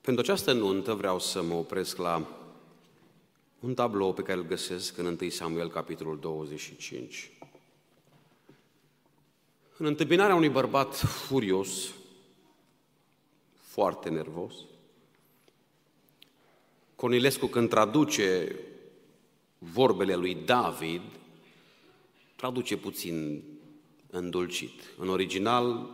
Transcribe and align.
Pentru 0.00 0.22
această 0.22 0.52
nuntă 0.52 0.94
vreau 0.94 1.18
să 1.18 1.42
mă 1.42 1.54
opresc 1.54 1.96
la 1.96 2.26
un 3.60 3.74
tablou 3.74 4.12
pe 4.12 4.22
care 4.22 4.38
îl 4.38 4.46
găsesc 4.46 4.98
în 4.98 5.16
1 5.20 5.28
Samuel, 5.28 5.70
capitolul 5.70 6.18
25. 6.18 7.32
În 9.76 9.86
întâmpinarea 9.86 10.34
unui 10.34 10.48
bărbat 10.48 10.94
furios, 10.96 11.94
foarte 13.54 14.08
nervos, 14.08 14.54
Cornilescu, 17.00 17.46
când 17.46 17.68
traduce 17.68 18.56
vorbele 19.58 20.14
lui 20.14 20.34
David, 20.34 21.02
traduce 22.36 22.76
puțin 22.76 23.42
îndulcit. 24.10 24.82
În 24.98 25.08
original, 25.08 25.90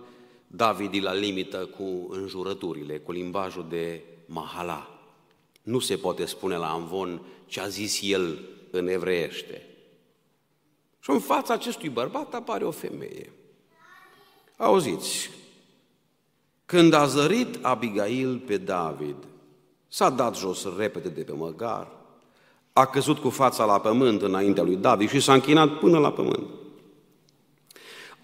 David 0.46 0.94
e 0.94 1.00
la 1.00 1.12
limită 1.12 1.56
cu 1.56 2.06
înjurăturile, 2.10 2.98
cu 2.98 3.12
limbajul 3.12 3.66
de 3.68 4.02
mahala. 4.26 5.00
Nu 5.62 5.78
se 5.78 5.96
poate 5.96 6.24
spune 6.24 6.56
la 6.56 6.70
Amvon 6.70 7.20
ce 7.46 7.60
a 7.60 7.68
zis 7.68 8.00
el 8.02 8.38
în 8.70 8.88
evreiește. 8.88 9.66
Și 11.00 11.10
în 11.10 11.20
fața 11.20 11.54
acestui 11.54 11.88
bărbat 11.88 12.34
apare 12.34 12.64
o 12.64 12.70
femeie. 12.70 13.32
Auziți, 14.56 15.30
când 16.66 16.92
a 16.92 17.06
zărit 17.06 17.64
Abigail 17.64 18.38
pe 18.38 18.56
David, 18.56 19.16
s-a 19.88 20.10
dat 20.10 20.36
jos 20.36 20.66
repede 20.76 21.08
de 21.08 21.22
pe 21.22 21.32
măgar, 21.32 21.88
a 22.72 22.86
căzut 22.86 23.18
cu 23.18 23.30
fața 23.30 23.64
la 23.64 23.80
pământ 23.80 24.22
înaintea 24.22 24.62
lui 24.62 24.76
David 24.76 25.08
și 25.08 25.20
s-a 25.20 25.32
închinat 25.32 25.78
până 25.78 25.98
la 25.98 26.12
pământ. 26.12 26.48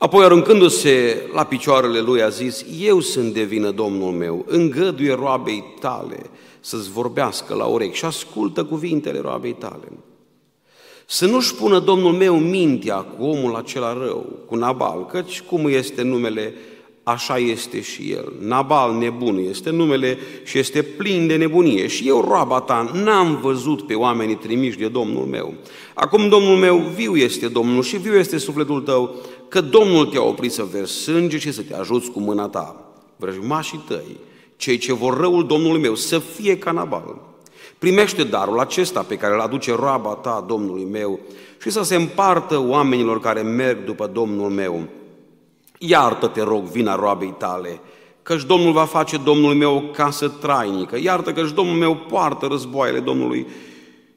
Apoi, 0.02 0.24
aruncându-se 0.24 1.22
la 1.32 1.44
picioarele 1.44 2.00
lui, 2.00 2.22
a 2.22 2.28
zis, 2.28 2.64
Eu 2.80 3.00
sunt 3.00 3.32
de 3.32 3.42
vină, 3.42 3.70
Domnul 3.70 4.10
meu, 4.10 4.44
îngăduie 4.48 5.14
roabei 5.14 5.64
tale 5.80 6.22
să-ți 6.60 6.90
vorbească 6.90 7.54
la 7.54 7.64
urechi 7.64 7.96
și 7.96 8.04
ascultă 8.04 8.64
cuvintele 8.64 9.20
roabei 9.20 9.52
tale. 9.52 9.92
Să 11.06 11.26
nu-și 11.26 11.54
pună 11.54 11.78
Domnul 11.78 12.12
meu 12.12 12.38
mintea 12.38 12.96
cu 12.96 13.24
omul 13.24 13.54
acela 13.54 13.92
rău, 13.92 14.26
cu 14.46 14.54
Nabal, 14.54 15.06
căci 15.06 15.40
cum 15.40 15.66
este 15.68 16.02
numele, 16.02 16.54
așa 17.02 17.38
este 17.38 17.80
și 17.80 18.10
el. 18.10 18.32
Nabal 18.40 18.94
nebun 18.94 19.38
este 19.48 19.70
numele 19.70 20.18
și 20.44 20.58
este 20.58 20.82
plin 20.82 21.26
de 21.26 21.36
nebunie. 21.36 21.86
Și 21.86 22.08
eu, 22.08 22.20
roaba 22.20 22.60
ta, 22.60 22.90
n-am 23.04 23.38
văzut 23.42 23.86
pe 23.86 23.94
oamenii 23.94 24.34
trimiși 24.34 24.78
de 24.78 24.88
Domnul 24.88 25.24
meu. 25.24 25.54
Acum 25.94 26.28
Domnul 26.28 26.56
meu 26.56 26.76
viu 26.78 27.16
este 27.16 27.48
Domnul 27.48 27.82
și 27.82 27.96
viu 27.96 28.14
este 28.14 28.38
sufletul 28.38 28.80
tău, 28.80 29.16
că 29.48 29.60
Domnul 29.60 30.06
te-a 30.06 30.22
oprit 30.22 30.52
să 30.52 30.66
versi 30.72 30.94
sânge 30.94 31.38
și 31.38 31.52
să 31.52 31.62
te 31.62 31.74
ajuți 31.74 32.10
cu 32.10 32.20
mâna 32.20 32.48
ta. 32.48 32.94
Vrăjmașii 33.16 33.84
tăi, 33.88 34.16
cei 34.56 34.78
ce 34.78 34.92
vor 34.92 35.16
răul 35.16 35.46
Domnului 35.46 35.80
meu, 35.80 35.94
să 35.94 36.18
fie 36.18 36.58
ca 36.58 36.70
Nabal. 36.70 37.30
Primește 37.78 38.24
darul 38.24 38.60
acesta 38.60 39.00
pe 39.00 39.16
care 39.16 39.34
îl 39.34 39.40
aduce 39.40 39.74
roaba 39.74 40.14
ta 40.14 40.44
Domnului 40.48 40.86
meu 40.90 41.20
și 41.62 41.70
să 41.70 41.82
se 41.82 41.94
împartă 41.94 42.58
oamenilor 42.58 43.20
care 43.20 43.40
merg 43.40 43.84
după 43.84 44.10
Domnul 44.12 44.50
meu. 44.50 44.88
Iartă, 45.86 46.26
te 46.26 46.42
rog, 46.42 46.62
vina 46.62 46.94
roabei 46.94 47.34
tale, 47.38 47.80
căci 48.22 48.42
Domnul 48.42 48.72
va 48.72 48.84
face 48.84 49.16
Domnul 49.16 49.54
meu 49.54 49.74
o 49.76 49.80
casă 49.80 50.28
trainică. 50.28 50.98
Iartă 50.98 51.32
căci 51.32 51.50
Domnul 51.50 51.76
meu 51.76 51.96
poartă 51.96 52.46
războaiele 52.46 53.00
Domnului 53.00 53.46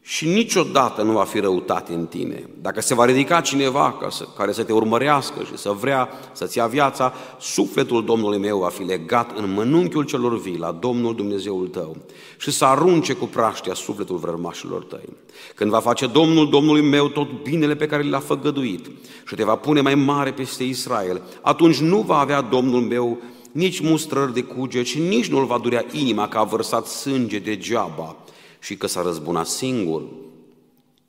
și 0.08 0.28
niciodată 0.28 1.02
nu 1.02 1.12
va 1.12 1.24
fi 1.24 1.40
răutate 1.40 1.94
în 1.94 2.06
tine. 2.06 2.50
Dacă 2.62 2.82
se 2.82 2.94
va 2.94 3.06
ridica 3.06 3.42
cineva 3.42 3.98
ca 4.02 4.10
să, 4.10 4.28
care 4.38 4.52
să 4.52 4.64
te 4.64 4.74
urmărească 4.74 5.44
și 5.44 5.58
să 5.58 5.70
vrea 5.70 6.10
să-ți 6.32 6.58
ia 6.58 6.68
viața, 6.68 7.14
sufletul 7.40 8.06
Domnului 8.06 8.38
meu 8.38 8.60
va 8.60 8.68
fi 8.68 8.84
legat 8.84 9.38
în 9.38 9.54
mănunchiul 9.54 10.04
celor 10.04 10.40
vii 10.40 10.58
la 10.58 10.72
Domnul 10.72 11.16
Dumnezeul 11.16 11.68
tău 11.68 11.98
și 12.38 12.52
să 12.52 12.66
arunce 12.66 13.14
cu 13.14 13.26
praștea 13.26 13.74
sufletul 13.74 14.18
vrămașilor 14.18 14.84
tăi. 14.84 15.10
Când 15.56 15.70
va 15.70 15.80
face 15.80 16.08
Domnul 16.08 16.50
Domnului 16.50 16.82
meu 16.82 17.08
tot 17.08 17.44
binele 17.44 17.76
pe 17.76 17.88
care 17.88 18.04
l-a 18.04 18.20
făgăduit 18.20 18.86
și 19.28 19.36
te 19.36 19.44
va 19.44 19.56
pune 19.56 19.82
mai 19.82 19.96
mare 19.96 20.32
peste 20.32 20.64
Israel, 20.64 21.22
atunci 21.42 21.78
nu 21.78 22.02
va 22.02 22.20
avea 22.20 22.42
Domnul 22.42 22.82
meu 22.82 23.18
nici 23.52 23.80
mustrări 23.80 24.34
de 24.34 24.42
cuge, 24.42 24.84
și 24.84 25.00
nici 25.00 25.28
nu-l 25.28 25.46
va 25.46 25.58
durea 25.58 25.86
inima 25.92 26.28
că 26.28 26.38
a 26.38 26.44
vărsat 26.44 26.86
sânge 26.86 27.40
degeaba, 27.40 28.16
și 28.66 28.76
că 28.76 28.88
s-a 28.88 29.02
răzbunat 29.02 29.48
singur. 29.48 30.02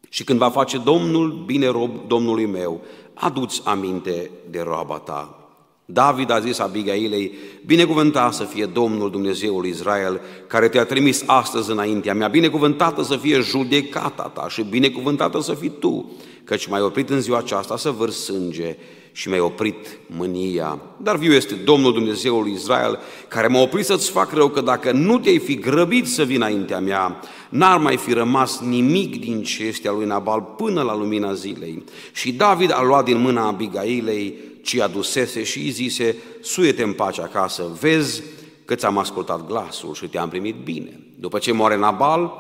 Și 0.09 0.25
când 0.25 0.39
va 0.39 0.51
face 0.51 0.79
Domnul 0.79 1.43
bine 1.47 1.67
rob 1.67 1.91
Domnului 2.07 2.47
meu, 2.47 2.81
aduți 3.15 3.61
aminte 3.65 4.31
de 4.51 4.61
roaba 4.61 4.99
ta. 4.99 5.41
David 5.85 6.31
a 6.31 6.41
zis 6.41 6.59
Abigailei, 6.59 7.33
binecuvântat 7.67 8.33
să 8.35 8.45
fie 8.45 8.65
Domnul 8.65 9.11
Dumnezeul 9.11 9.67
Israel, 9.67 10.21
care 10.47 10.69
te-a 10.69 10.85
trimis 10.85 11.23
astăzi 11.27 11.71
înaintea 11.71 12.15
mea, 12.15 12.29
binecuvântată 12.29 13.03
să 13.03 13.17
fie 13.17 13.41
judecata 13.41 14.29
ta 14.35 14.49
și 14.49 14.63
binecuvântată 14.63 15.41
să 15.41 15.55
fii 15.55 15.73
tu, 15.79 16.13
căci 16.45 16.67
m-ai 16.67 16.83
oprit 16.83 17.11
în 17.11 17.21
ziua 17.21 17.39
aceasta 17.39 17.77
să 17.77 17.91
văr 17.91 18.11
sânge 18.11 18.77
și 19.17 19.29
mi-ai 19.29 19.41
oprit 19.41 19.99
mânia. 20.07 20.79
Dar 20.97 21.17
viu 21.17 21.33
este 21.33 21.55
Domnul 21.55 21.93
Dumnezeul 21.93 22.49
Israel, 22.49 22.99
care 23.29 23.47
m-a 23.47 23.61
oprit 23.61 23.85
să-ți 23.85 24.11
fac 24.11 24.33
rău, 24.33 24.49
că 24.49 24.61
dacă 24.61 24.93
nu 24.93 25.19
te-ai 25.19 25.39
fi 25.39 25.55
grăbit 25.55 26.07
să 26.07 26.25
vii 26.25 26.37
înaintea 26.37 26.81
mea, 26.81 27.21
n-ar 27.49 27.79
mai 27.79 27.97
fi 27.97 28.13
rămas 28.13 28.61
nimic 28.61 29.21
din 29.21 29.43
ce 29.43 29.65
este 29.65 29.89
al 29.89 29.97
lui 29.97 30.07
Nabal 30.07 30.55
până 30.57 30.83
la 30.83 30.97
lumina 30.97 31.33
zilei. 31.33 31.85
Și 32.13 32.33
David 32.33 32.73
a 32.73 32.83
luat 32.83 33.05
din 33.05 33.19
mâna 33.19 33.47
Abigailei 33.47 34.35
ci 34.63 34.81
adusese 34.81 35.43
și 35.43 35.59
îi 35.59 35.71
zise, 35.71 36.17
suiete 36.41 36.83
în 36.83 36.93
pace 36.93 37.23
acasă, 37.23 37.71
vezi 37.81 38.23
că 38.65 38.75
ți-am 38.75 38.99
ascultat 38.99 39.47
glasul 39.47 39.95
și 39.95 40.07
te-am 40.07 40.29
primit 40.29 40.55
bine. 40.55 41.01
După 41.19 41.39
ce 41.39 41.53
moare 41.53 41.77
Nabal, 41.77 42.33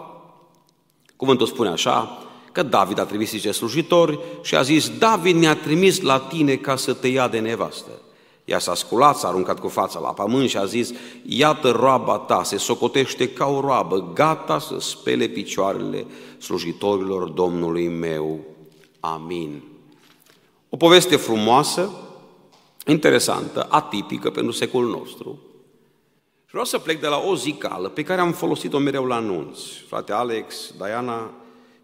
cuvântul 1.16 1.46
spune 1.46 1.68
așa, 1.68 2.25
că 2.56 2.62
David 2.62 2.98
a 2.98 3.04
trimis 3.04 3.32
niște 3.32 3.50
slujitori 3.50 4.18
și 4.42 4.56
a 4.56 4.62
zis, 4.62 4.98
David 4.98 5.36
ne-a 5.36 5.56
trimis 5.56 6.00
la 6.00 6.18
tine 6.18 6.56
ca 6.56 6.76
să 6.76 6.92
te 6.92 7.08
ia 7.08 7.28
de 7.28 7.38
nevastă. 7.38 7.90
Ea 8.44 8.58
s-a 8.58 8.74
sculat, 8.74 9.16
s-a 9.16 9.28
aruncat 9.28 9.60
cu 9.60 9.68
fața 9.68 9.98
la 9.98 10.08
pământ 10.08 10.48
și 10.48 10.56
a 10.56 10.64
zis, 10.64 10.92
iată 11.26 11.70
roaba 11.70 12.18
ta, 12.18 12.42
se 12.42 12.56
socotește 12.56 13.28
ca 13.28 13.46
o 13.46 13.60
roabă, 13.60 14.10
gata 14.14 14.58
să 14.58 14.76
spele 14.78 15.26
picioarele 15.26 16.06
slujitorilor 16.38 17.28
Domnului 17.28 17.88
meu. 17.88 18.40
Amin. 19.00 19.62
O 20.68 20.76
poveste 20.76 21.16
frumoasă, 21.16 21.90
interesantă, 22.86 23.66
atipică 23.70 24.30
pentru 24.30 24.52
secolul 24.52 24.90
nostru. 24.90 25.38
Și 26.44 26.50
vreau 26.50 26.64
să 26.64 26.78
plec 26.78 27.00
de 27.00 27.06
la 27.06 27.18
o 27.18 27.34
zicală 27.34 27.88
pe 27.88 28.02
care 28.02 28.20
am 28.20 28.32
folosit-o 28.32 28.78
mereu 28.78 29.04
la 29.04 29.14
anunț. 29.14 29.58
Frate 29.88 30.12
Alex, 30.12 30.74
Diana, 30.78 31.30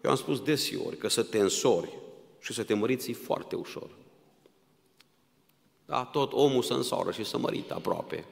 eu 0.03 0.09
am 0.09 0.15
spus 0.15 0.39
desiori 0.39 0.97
că 0.97 1.07
să 1.07 1.23
te 1.23 1.39
însori 1.39 1.97
și 2.39 2.53
să 2.53 2.63
te 2.63 2.73
măriți 2.73 3.09
e 3.09 3.13
foarte 3.13 3.55
ușor. 3.55 3.89
Da, 5.85 6.03
tot 6.03 6.33
omul 6.33 6.63
să 6.63 6.73
însoară 6.73 7.11
și 7.11 7.23
să 7.23 7.37
mărită 7.37 7.73
aproape. 7.73 8.25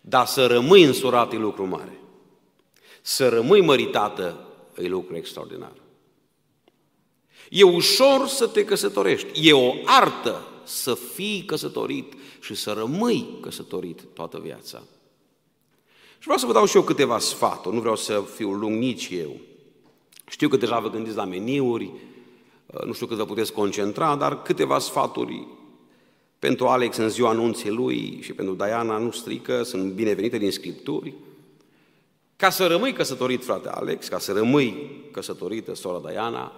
Dar 0.00 0.26
să 0.26 0.46
rămâi 0.46 0.82
însurat 0.82 1.32
e 1.32 1.36
lucru 1.36 1.66
mare. 1.66 2.00
Să 3.02 3.28
rămâi 3.28 3.60
măritată 3.60 4.46
e 4.76 4.86
lucru 4.86 5.16
extraordinar. 5.16 5.72
E 7.50 7.62
ușor 7.62 8.26
să 8.26 8.46
te 8.46 8.64
căsătorești. 8.64 9.48
E 9.48 9.52
o 9.52 9.72
artă 9.84 10.46
să 10.64 10.94
fii 10.94 11.44
căsătorit 11.44 12.12
și 12.40 12.54
să 12.54 12.72
rămâi 12.72 13.38
căsătorit 13.40 14.04
toată 14.14 14.38
viața. 14.38 14.82
Și 16.18 16.28
vreau 16.28 16.38
să 16.38 16.46
vă 16.46 16.52
dau 16.52 16.64
și 16.64 16.76
eu 16.76 16.82
câteva 16.82 17.18
sfaturi, 17.18 17.74
nu 17.74 17.80
vreau 17.80 17.96
să 17.96 18.24
fiu 18.34 18.50
lung 18.52 18.78
nici 18.78 19.08
eu. 19.08 19.40
Știu 20.28 20.48
că 20.48 20.56
deja 20.56 20.78
vă 20.78 20.90
gândiți 20.90 21.16
la 21.16 21.24
meniuri, 21.24 21.90
uh, 22.66 22.82
nu 22.84 22.92
știu 22.92 23.06
cât 23.06 23.16
vă 23.16 23.24
puteți 23.24 23.52
concentra, 23.52 24.16
dar 24.16 24.42
câteva 24.42 24.78
sfaturi 24.78 25.46
pentru 26.38 26.66
Alex 26.66 26.96
în 26.96 27.08
ziua 27.08 27.30
anunții 27.30 27.70
lui 27.70 28.18
și 28.22 28.32
pentru 28.32 28.54
Diana 28.54 28.98
nu 28.98 29.10
strică, 29.10 29.62
sunt 29.62 29.92
binevenite 29.92 30.38
din 30.38 30.50
Scripturi. 30.50 31.14
Ca 32.36 32.50
să 32.50 32.66
rămâi 32.66 32.92
căsătorit, 32.92 33.44
frate 33.44 33.68
Alex, 33.68 34.08
ca 34.08 34.18
să 34.18 34.32
rămâi 34.32 34.90
căsătorită, 35.10 35.74
sora 35.74 36.10
Diana, 36.10 36.52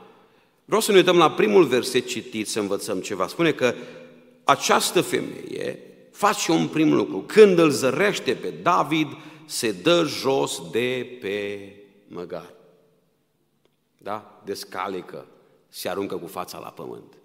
vreau 0.65 0.81
să 0.81 0.91
ne 0.91 0.97
uităm 0.97 1.17
la 1.17 1.31
primul 1.31 1.65
verset 1.65 2.07
citit 2.07 2.49
să 2.49 2.61
învățăm 2.61 3.01
ceva. 3.01 3.27
Spune 3.27 3.53
că 3.53 3.75
această 4.45 5.01
femeie 5.01 5.79
face 6.13 6.53
un 6.53 6.67
prim 6.67 6.95
lucru. 6.95 7.25
Când 7.27 7.59
îl 7.59 7.71
zărește 7.71 8.33
pe 8.33 8.53
David, 8.63 9.09
se 9.45 9.73
dă 9.73 10.05
jos 10.05 10.63
de 10.71 11.19
pe 11.21 11.69
măgar 12.09 12.54
da? 14.05 14.43
descalică, 14.45 15.27
se 15.69 15.89
aruncă 15.89 16.17
cu 16.17 16.27
fața 16.27 16.59
la 16.59 16.69
pământ. 16.69 17.19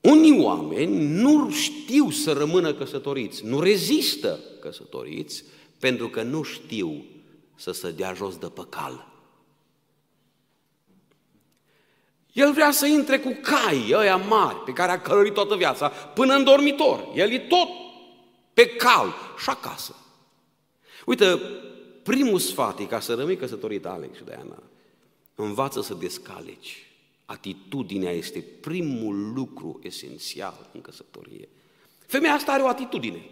Unii 0.00 0.44
oameni 0.44 1.04
nu 1.04 1.50
știu 1.50 2.10
să 2.10 2.32
rămână 2.32 2.74
căsătoriți, 2.74 3.44
nu 3.44 3.60
rezistă 3.60 4.40
căsătoriți, 4.60 5.44
pentru 5.78 6.08
că 6.08 6.22
nu 6.22 6.42
știu 6.42 7.04
să 7.54 7.72
se 7.72 7.90
dea 7.90 8.12
jos 8.12 8.36
de 8.36 8.46
păcal. 8.46 9.10
El 12.32 12.52
vrea 12.52 12.70
să 12.70 12.86
intre 12.86 13.18
cu 13.18 13.38
cai 13.42 13.92
ăia 13.92 14.16
mari, 14.16 14.58
pe 14.58 14.72
care 14.72 14.90
a 14.90 15.00
călărit 15.00 15.34
toată 15.34 15.56
viața, 15.56 15.88
până 15.88 16.34
în 16.34 16.44
dormitor. 16.44 17.08
El 17.14 17.30
e 17.30 17.38
tot 17.38 17.68
pe 18.54 18.66
cal, 18.66 19.14
și 19.38 19.50
acasă. 19.50 19.96
Uite, 21.06 21.40
primul 22.02 22.38
sfat 22.38 22.78
e 22.78 22.84
ca 22.84 23.00
să 23.00 23.14
rămâi 23.14 23.36
căsătorit, 23.36 23.86
Alex 23.86 24.16
și 24.16 24.24
Diana, 24.24 24.62
învață 25.34 25.82
să 25.82 25.94
descaleci. 25.94 26.86
Atitudinea 27.24 28.10
este 28.10 28.44
primul 28.60 29.32
lucru 29.34 29.80
esențial 29.82 30.70
în 30.72 30.80
căsătorie. 30.80 31.48
Femeia 32.06 32.32
asta 32.32 32.52
are 32.52 32.62
o 32.62 32.68
atitudine. 32.68 33.24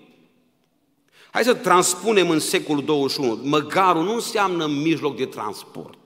Hai 1.30 1.44
să 1.44 1.54
transpunem 1.54 2.30
în 2.30 2.38
secolul 2.38 2.84
21. 2.84 3.34
Măgarul 3.34 4.04
nu 4.04 4.14
înseamnă 4.14 4.66
mijloc 4.66 5.16
de 5.16 5.26
transport. 5.26 5.98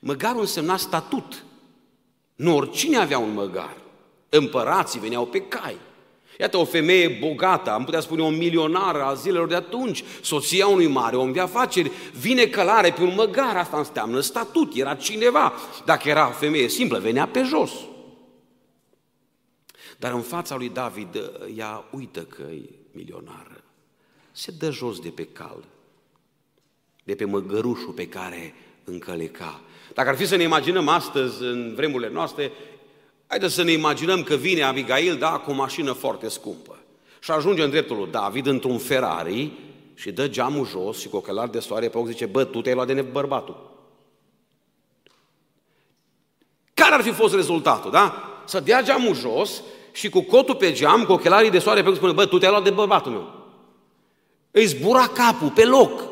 Măgarul 0.00 0.40
însemna 0.40 0.76
statut. 0.76 1.44
Nu 2.34 2.56
oricine 2.56 2.96
avea 2.96 3.18
un 3.18 3.32
măgar. 3.32 3.76
Împărații 4.28 5.00
veneau 5.00 5.26
pe 5.26 5.40
cai. 5.40 5.76
Iată 6.40 6.56
o 6.56 6.64
femeie 6.64 7.08
bogată, 7.08 7.70
am 7.70 7.84
putea 7.84 8.00
spune 8.00 8.22
o 8.22 8.28
milionară 8.28 9.02
a 9.02 9.14
zilelor 9.14 9.48
de 9.48 9.54
atunci, 9.54 10.04
soția 10.22 10.66
unui 10.66 10.86
mare 10.86 11.16
om 11.16 11.32
de 11.32 11.40
afaceri, 11.40 11.90
vine 12.20 12.46
călare 12.46 12.92
pe 12.92 13.02
un 13.02 13.14
măgar, 13.16 13.56
asta 13.56 13.78
înseamnă 13.78 14.20
statut, 14.20 14.74
era 14.74 14.94
cineva. 14.94 15.52
Dacă 15.84 16.08
era 16.08 16.26
femeie 16.26 16.68
simplă, 16.68 16.98
venea 16.98 17.26
pe 17.26 17.42
jos. 17.42 17.70
Dar 19.96 20.12
în 20.12 20.20
fața 20.20 20.56
lui 20.56 20.68
David, 20.68 21.16
ea 21.56 21.84
uită 21.90 22.20
că 22.20 22.42
e 22.42 22.68
milionară. 22.92 23.64
Se 24.32 24.52
dă 24.58 24.70
jos 24.70 24.98
de 24.98 25.08
pe 25.08 25.24
cal, 25.24 25.64
de 27.04 27.14
pe 27.14 27.24
măgărușul 27.24 27.92
pe 27.92 28.08
care 28.08 28.54
încăleca. 28.84 29.60
Dacă 29.94 30.08
ar 30.08 30.16
fi 30.16 30.26
să 30.26 30.36
ne 30.36 30.42
imaginăm 30.42 30.88
astăzi, 30.88 31.42
în 31.42 31.72
vremurile 31.74 32.10
noastre, 32.10 32.52
haideți 33.28 33.54
să 33.54 33.62
ne 33.62 33.72
imaginăm 33.72 34.22
că 34.22 34.34
vine 34.34 34.62
Abigail, 34.62 35.16
da, 35.16 35.30
cu 35.30 35.50
o 35.50 35.54
mașină 35.54 35.92
foarte 35.92 36.28
scumpă 36.28 36.78
și 37.20 37.30
ajunge 37.30 37.62
în 37.62 37.70
dreptul 37.70 37.96
lui 37.96 38.08
David 38.10 38.46
într-un 38.46 38.78
Ferrari 38.78 39.50
și 39.94 40.12
dă 40.12 40.28
geamul 40.28 40.66
jos 40.66 40.98
și 40.98 41.08
cu 41.08 41.16
ochelari 41.16 41.52
de 41.52 41.58
soare 41.58 41.88
pe 41.88 41.98
ochi 41.98 42.06
zice, 42.06 42.26
bă, 42.26 42.44
tu 42.44 42.60
te-ai 42.60 42.74
luat 42.74 42.86
de 42.86 43.02
bărbatul. 43.02 43.76
Care 46.74 46.94
ar 46.94 47.02
fi 47.02 47.10
fost 47.10 47.34
rezultatul, 47.34 47.90
da? 47.90 48.22
Să 48.46 48.60
dea 48.60 48.82
geamul 48.82 49.14
jos 49.14 49.62
și 49.92 50.08
cu 50.08 50.20
cotul 50.20 50.54
pe 50.54 50.72
geam, 50.72 51.04
cu 51.04 51.12
ochelarii 51.12 51.50
de 51.50 51.58
soare 51.58 51.82
pe 51.82 51.88
ochi, 51.88 51.96
spune, 51.96 52.12
bă, 52.12 52.26
tu 52.26 52.38
te-ai 52.38 52.50
luat 52.50 52.64
de 52.64 52.70
bărbatul 52.70 53.12
meu. 53.12 53.34
Îi 54.50 54.64
zbura 54.64 55.06
capul 55.06 55.50
pe 55.50 55.64
loc. 55.64 56.02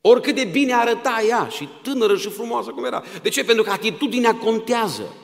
Oricât 0.00 0.34
de 0.34 0.44
bine 0.44 0.74
arăta 0.74 1.22
ea 1.28 1.48
și 1.48 1.68
tânără 1.82 2.16
și 2.16 2.28
frumoasă 2.28 2.70
cum 2.70 2.84
era. 2.84 3.02
De 3.22 3.28
ce? 3.28 3.44
Pentru 3.44 3.64
că 3.64 3.70
atitudinea 3.70 4.34
contează. 4.34 5.14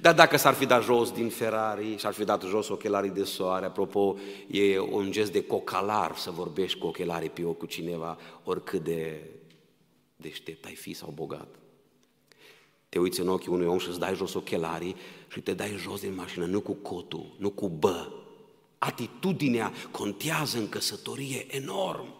Dar 0.00 0.14
dacă 0.14 0.36
s-ar 0.36 0.54
fi 0.54 0.66
dat 0.66 0.82
jos 0.82 1.12
din 1.12 1.28
Ferrari 1.28 1.96
și 1.96 2.06
ar 2.06 2.12
fi 2.12 2.24
dat 2.24 2.42
jos 2.42 2.68
ochelarii 2.68 3.10
de 3.10 3.24
soare, 3.24 3.66
apropo, 3.66 4.16
e 4.46 4.78
un 4.78 5.10
gest 5.10 5.32
de 5.32 5.46
cocalar 5.46 6.16
să 6.16 6.30
vorbești 6.30 6.78
cu 6.78 6.86
ochelarii 6.86 7.30
pe 7.30 7.44
ochi 7.44 7.58
cu 7.58 7.66
cineva, 7.66 8.18
oricât 8.44 8.84
de 8.84 9.20
deștept 10.16 10.64
ai 10.64 10.74
fi 10.74 10.92
sau 10.92 11.12
bogat. 11.14 11.48
Te 12.88 12.98
uiți 12.98 13.20
în 13.20 13.28
ochii 13.28 13.52
unui 13.52 13.66
om 13.66 13.78
și 13.78 13.88
îți 13.88 13.98
dai 13.98 14.14
jos 14.14 14.34
ochelarii 14.34 14.96
și 15.28 15.40
te 15.40 15.54
dai 15.54 15.76
jos 15.78 16.00
din 16.00 16.14
mașină, 16.14 16.44
nu 16.44 16.60
cu 16.60 16.72
cotul, 16.72 17.34
nu 17.38 17.50
cu 17.50 17.68
bă. 17.68 18.08
Atitudinea 18.78 19.72
contează 19.90 20.58
în 20.58 20.68
căsătorie 20.68 21.46
enorm. 21.56 22.19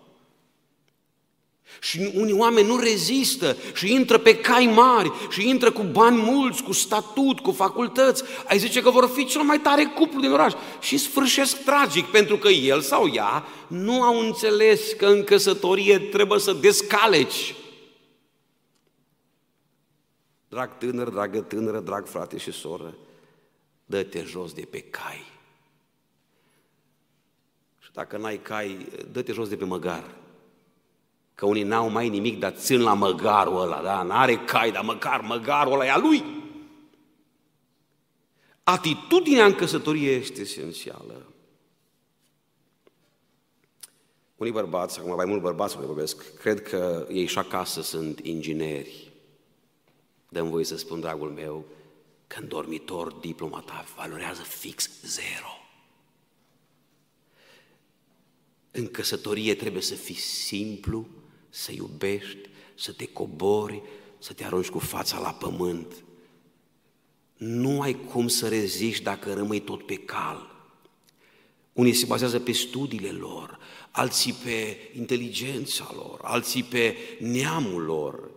Și 1.80 2.10
unii 2.14 2.32
oameni 2.32 2.66
nu 2.66 2.78
rezistă 2.78 3.56
și 3.74 3.92
intră 3.92 4.18
pe 4.18 4.36
cai 4.36 4.66
mari 4.74 5.12
și 5.30 5.48
intră 5.48 5.70
cu 5.70 5.82
bani 5.82 6.22
mulți, 6.22 6.62
cu 6.62 6.72
statut, 6.72 7.40
cu 7.40 7.52
facultăți. 7.52 8.22
Ai 8.48 8.58
zice 8.58 8.82
că 8.82 8.90
vor 8.90 9.08
fi 9.08 9.24
cel 9.24 9.42
mai 9.42 9.58
tare 9.58 9.84
cuplu 9.84 10.20
din 10.20 10.32
oraș 10.32 10.52
și 10.80 10.96
sfârșesc 10.98 11.62
tragic 11.62 12.04
pentru 12.04 12.36
că 12.36 12.48
el 12.48 12.80
sau 12.80 13.08
ea 13.08 13.44
nu 13.66 14.02
au 14.02 14.18
înțeles 14.18 14.92
că 14.92 15.06
în 15.06 15.24
căsătorie 15.24 15.98
trebuie 15.98 16.38
să 16.38 16.52
descaleci. 16.52 17.54
Drag 20.48 20.78
tânăr, 20.78 21.08
dragă 21.08 21.40
tânără, 21.40 21.80
drag 21.80 22.06
frate 22.06 22.38
și 22.38 22.52
soră, 22.52 22.94
dă-te 23.84 24.22
jos 24.22 24.52
de 24.52 24.66
pe 24.70 24.80
cai. 24.80 25.24
Și 27.78 27.92
dacă 27.92 28.16
n-ai 28.16 28.38
cai, 28.38 28.86
dă-te 29.12 29.32
jos 29.32 29.48
de 29.48 29.56
pe 29.56 29.64
măgar. 29.64 30.14
Că 31.40 31.46
unii 31.46 31.62
n-au 31.62 31.88
mai 31.88 32.08
nimic, 32.08 32.38
dar 32.38 32.52
țin 32.52 32.80
la 32.80 32.94
măgarul 32.94 33.60
ăla, 33.60 33.82
da? 33.82 34.02
N-are 34.02 34.38
cai, 34.38 34.72
dar 34.72 34.84
măcar 34.84 35.20
măgarul 35.20 35.72
ăla 35.72 35.84
e 35.84 35.90
a 35.90 35.98
lui. 35.98 36.24
Atitudinea 38.62 39.44
în 39.46 39.54
căsătorie 39.54 40.10
este 40.10 40.40
esențială. 40.40 41.32
Unii 44.36 44.52
bărbați, 44.52 44.98
acum 44.98 45.14
mai 45.14 45.24
mult 45.24 45.40
bărbați 45.40 45.78
le 45.78 45.86
vorbesc, 45.86 46.34
cred 46.34 46.62
că 46.62 47.06
ei 47.10 47.26
și 47.26 47.38
acasă 47.38 47.82
sunt 47.82 48.18
ingineri. 48.18 49.12
Dăm 50.28 50.50
voie 50.50 50.64
să 50.64 50.76
spun, 50.76 51.00
dragul 51.00 51.30
meu, 51.30 51.64
că 52.26 52.38
în 52.40 52.48
dormitor 52.48 53.12
diploma 53.12 53.60
ta 53.60 53.84
valorează 53.96 54.42
fix 54.42 54.90
zero. 55.02 55.58
În 58.70 58.90
căsătorie 58.90 59.54
trebuie 59.54 59.82
să 59.82 59.94
fii 59.94 60.18
simplu, 60.18 61.08
să 61.50 61.72
iubești, 61.72 62.48
să 62.74 62.92
te 62.92 63.06
cobori, 63.06 63.82
să 64.18 64.32
te 64.32 64.44
arunci 64.44 64.68
cu 64.68 64.78
fața 64.78 65.18
la 65.18 65.32
pământ. 65.32 66.04
Nu 67.36 67.80
ai 67.80 67.96
cum 68.12 68.28
să 68.28 68.48
reziști 68.48 69.02
dacă 69.02 69.32
rămâi 69.32 69.60
tot 69.60 69.86
pe 69.86 69.94
cal. 69.94 70.50
Unii 71.72 71.92
se 71.92 72.06
bazează 72.06 72.40
pe 72.40 72.52
studiile 72.52 73.10
lor, 73.10 73.58
alții 73.90 74.32
pe 74.32 74.76
inteligența 74.96 75.92
lor, 75.94 76.20
alții 76.22 76.62
pe 76.62 76.96
neamul 77.20 77.82
lor. 77.82 78.30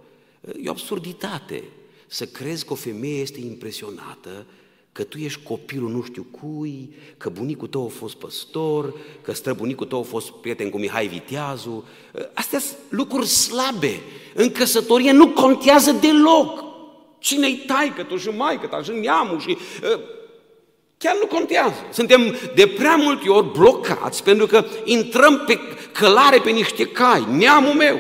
E 0.62 0.68
o 0.68 0.72
absurditate 0.72 1.64
să 2.08 2.26
crezi 2.26 2.66
că 2.66 2.74
o 2.74 2.76
femeie 2.76 3.22
este 3.22 3.40
impresionată 3.40 4.46
că 4.94 5.04
tu 5.04 5.18
ești 5.18 5.40
copilul 5.44 5.90
nu 5.90 6.04
știu 6.04 6.26
cui, 6.32 6.90
că 7.18 7.30
bunicul 7.30 7.68
tău 7.68 7.86
a 7.86 7.98
fost 8.00 8.16
păstor, 8.16 8.94
că 9.22 9.34
străbunicul 9.34 9.86
tău 9.86 10.00
a 10.00 10.04
fost 10.04 10.32
prieten 10.32 10.70
cu 10.70 10.78
Mihai 10.78 11.08
Viteazu. 11.08 11.86
Astea 12.34 12.60
sunt 12.60 12.78
lucruri 12.90 13.28
slabe. 13.28 14.00
În 14.34 14.52
căsătorie 14.52 15.12
nu 15.12 15.28
contează 15.28 15.92
deloc. 15.92 16.64
Cine-i 17.20 17.64
taică 17.68 18.04
tu 18.04 18.18
și 18.18 18.30
maică 18.30 18.68
ta 18.68 18.82
și 18.82 18.92
neamul 18.92 19.40
și... 19.40 19.58
Ă, 19.94 20.00
chiar 20.98 21.16
nu 21.20 21.26
contează. 21.26 21.76
Suntem 21.92 22.36
de 22.56 22.68
prea 22.68 22.96
multe 22.96 23.30
ori 23.30 23.52
blocați 23.52 24.24
pentru 24.24 24.46
că 24.46 24.66
intrăm 24.84 25.44
pe 25.48 25.60
călare 25.92 26.40
pe 26.40 26.50
niște 26.50 26.86
cai. 26.88 27.28
Neamul 27.32 27.74
meu. 27.74 28.00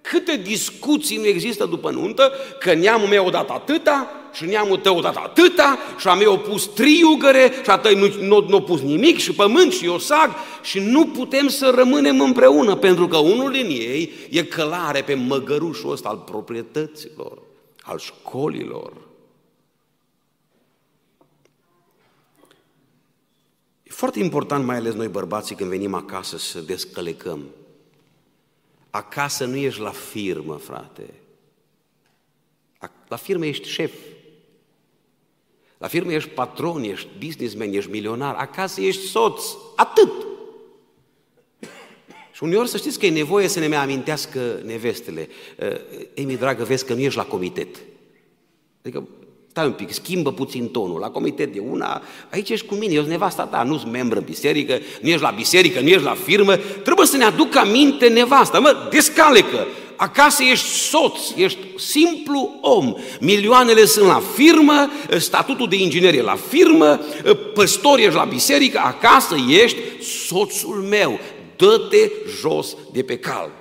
Câte 0.00 0.36
discuții 0.36 1.16
nu 1.16 1.26
există 1.26 1.64
după 1.64 1.90
nuntă 1.90 2.32
că 2.58 2.74
neamul 2.74 3.08
meu 3.08 3.26
o 3.26 3.30
dat 3.30 3.50
atâta, 3.50 4.20
și 4.32 4.44
neamul 4.44 4.76
tău 4.76 4.96
odată 4.96 5.20
atâta 5.24 5.78
și 5.98 6.08
a 6.08 6.14
mea 6.14 6.26
au 6.26 6.38
pus 6.38 6.66
triugăre 6.66 7.52
și 7.62 7.70
a 7.70 7.78
tăi 7.78 7.94
nu, 7.94 8.26
nu, 8.26 8.48
nu 8.48 8.62
pus 8.62 8.80
nimic 8.80 9.18
și 9.18 9.32
pământ 9.32 9.72
și 9.72 9.98
sag 9.98 10.30
și 10.62 10.78
nu 10.78 11.06
putem 11.06 11.48
să 11.48 11.72
rămânem 11.74 12.20
împreună 12.20 12.76
pentru 12.76 13.08
că 13.08 13.16
unul 13.16 13.52
din 13.52 13.66
ei 13.66 14.12
e 14.30 14.44
călare 14.44 15.02
pe 15.02 15.14
măgărușul 15.14 15.90
ăsta 15.90 16.08
al 16.08 16.16
proprietăților, 16.16 17.42
al 17.82 17.98
școlilor. 17.98 18.92
E 23.82 23.90
foarte 23.92 24.18
important, 24.18 24.64
mai 24.64 24.76
ales 24.76 24.94
noi 24.94 25.08
bărbații, 25.08 25.56
când 25.56 25.70
venim 25.70 25.94
acasă 25.94 26.38
să 26.38 26.58
descălecăm. 26.60 27.44
Acasă 28.90 29.44
nu 29.44 29.56
ești 29.56 29.80
la 29.80 29.90
firmă, 29.90 30.56
frate. 30.56 31.14
La 33.08 33.16
firmă 33.16 33.46
ești 33.46 33.68
șef. 33.68 33.92
La 35.78 35.86
firmă 35.86 36.12
ești 36.12 36.28
patron, 36.28 36.82
ești 36.82 37.08
businessman, 37.18 37.72
ești 37.72 37.90
milionar, 37.90 38.34
acasă 38.34 38.80
ești 38.80 39.02
soț, 39.02 39.42
atât. 39.76 40.12
Și 42.32 42.42
uneori 42.42 42.68
să 42.68 42.76
știți 42.76 42.98
că 42.98 43.06
e 43.06 43.10
nevoie 43.10 43.48
să 43.48 43.58
ne 43.58 43.68
mai 43.68 43.76
amintească 43.76 44.60
nevestele. 44.64 45.28
Emi, 46.14 46.36
dragă, 46.36 46.64
vezi 46.64 46.86
că 46.86 46.94
nu 46.94 47.00
ești 47.00 47.18
la 47.18 47.24
comitet. 47.24 47.80
Adică, 48.82 49.08
stai 49.50 49.66
un 49.66 49.72
pic, 49.72 49.92
schimbă 49.92 50.32
puțin 50.32 50.68
tonul. 50.68 51.00
La 51.00 51.10
comitet 51.10 51.52
de 51.52 51.58
una, 51.70 52.02
aici 52.30 52.50
ești 52.50 52.66
cu 52.66 52.74
mine, 52.74 52.92
eu 52.92 53.00
sunt 53.00 53.12
nevasta 53.12 53.42
ta, 53.42 53.62
nu 53.62 53.78
sunt 53.78 53.92
membru 53.92 54.18
în 54.18 54.24
biserică, 54.24 54.78
nu 55.00 55.08
ești 55.08 55.22
la 55.22 55.30
biserică, 55.30 55.80
nu 55.80 55.88
ești 55.88 56.02
la 56.02 56.16
firmă. 56.24 56.56
Trebuie 56.56 57.06
să 57.06 57.16
ne 57.16 57.24
aducă 57.24 57.58
aminte 57.58 58.08
nevasta. 58.08 58.58
Mă, 58.58 58.88
descalecă, 58.90 59.66
acasă 59.96 60.42
ești 60.42 60.66
soț, 60.66 61.18
ești 61.36 61.58
simplu 61.76 62.58
om. 62.60 62.94
Milioanele 63.20 63.84
sunt 63.84 64.06
la 64.06 64.22
firmă, 64.34 64.90
statutul 65.18 65.68
de 65.68 65.76
inginer 65.76 66.14
e 66.14 66.22
la 66.22 66.38
firmă, 66.48 67.00
păstor 67.54 67.98
ești 67.98 68.14
la 68.14 68.24
biserică, 68.24 68.80
acasă 68.84 69.34
ești 69.48 69.78
soțul 70.26 70.86
meu. 70.88 71.18
Dă-te 71.56 72.10
jos 72.40 72.76
de 72.92 73.02
pe 73.02 73.18
cal. 73.18 73.59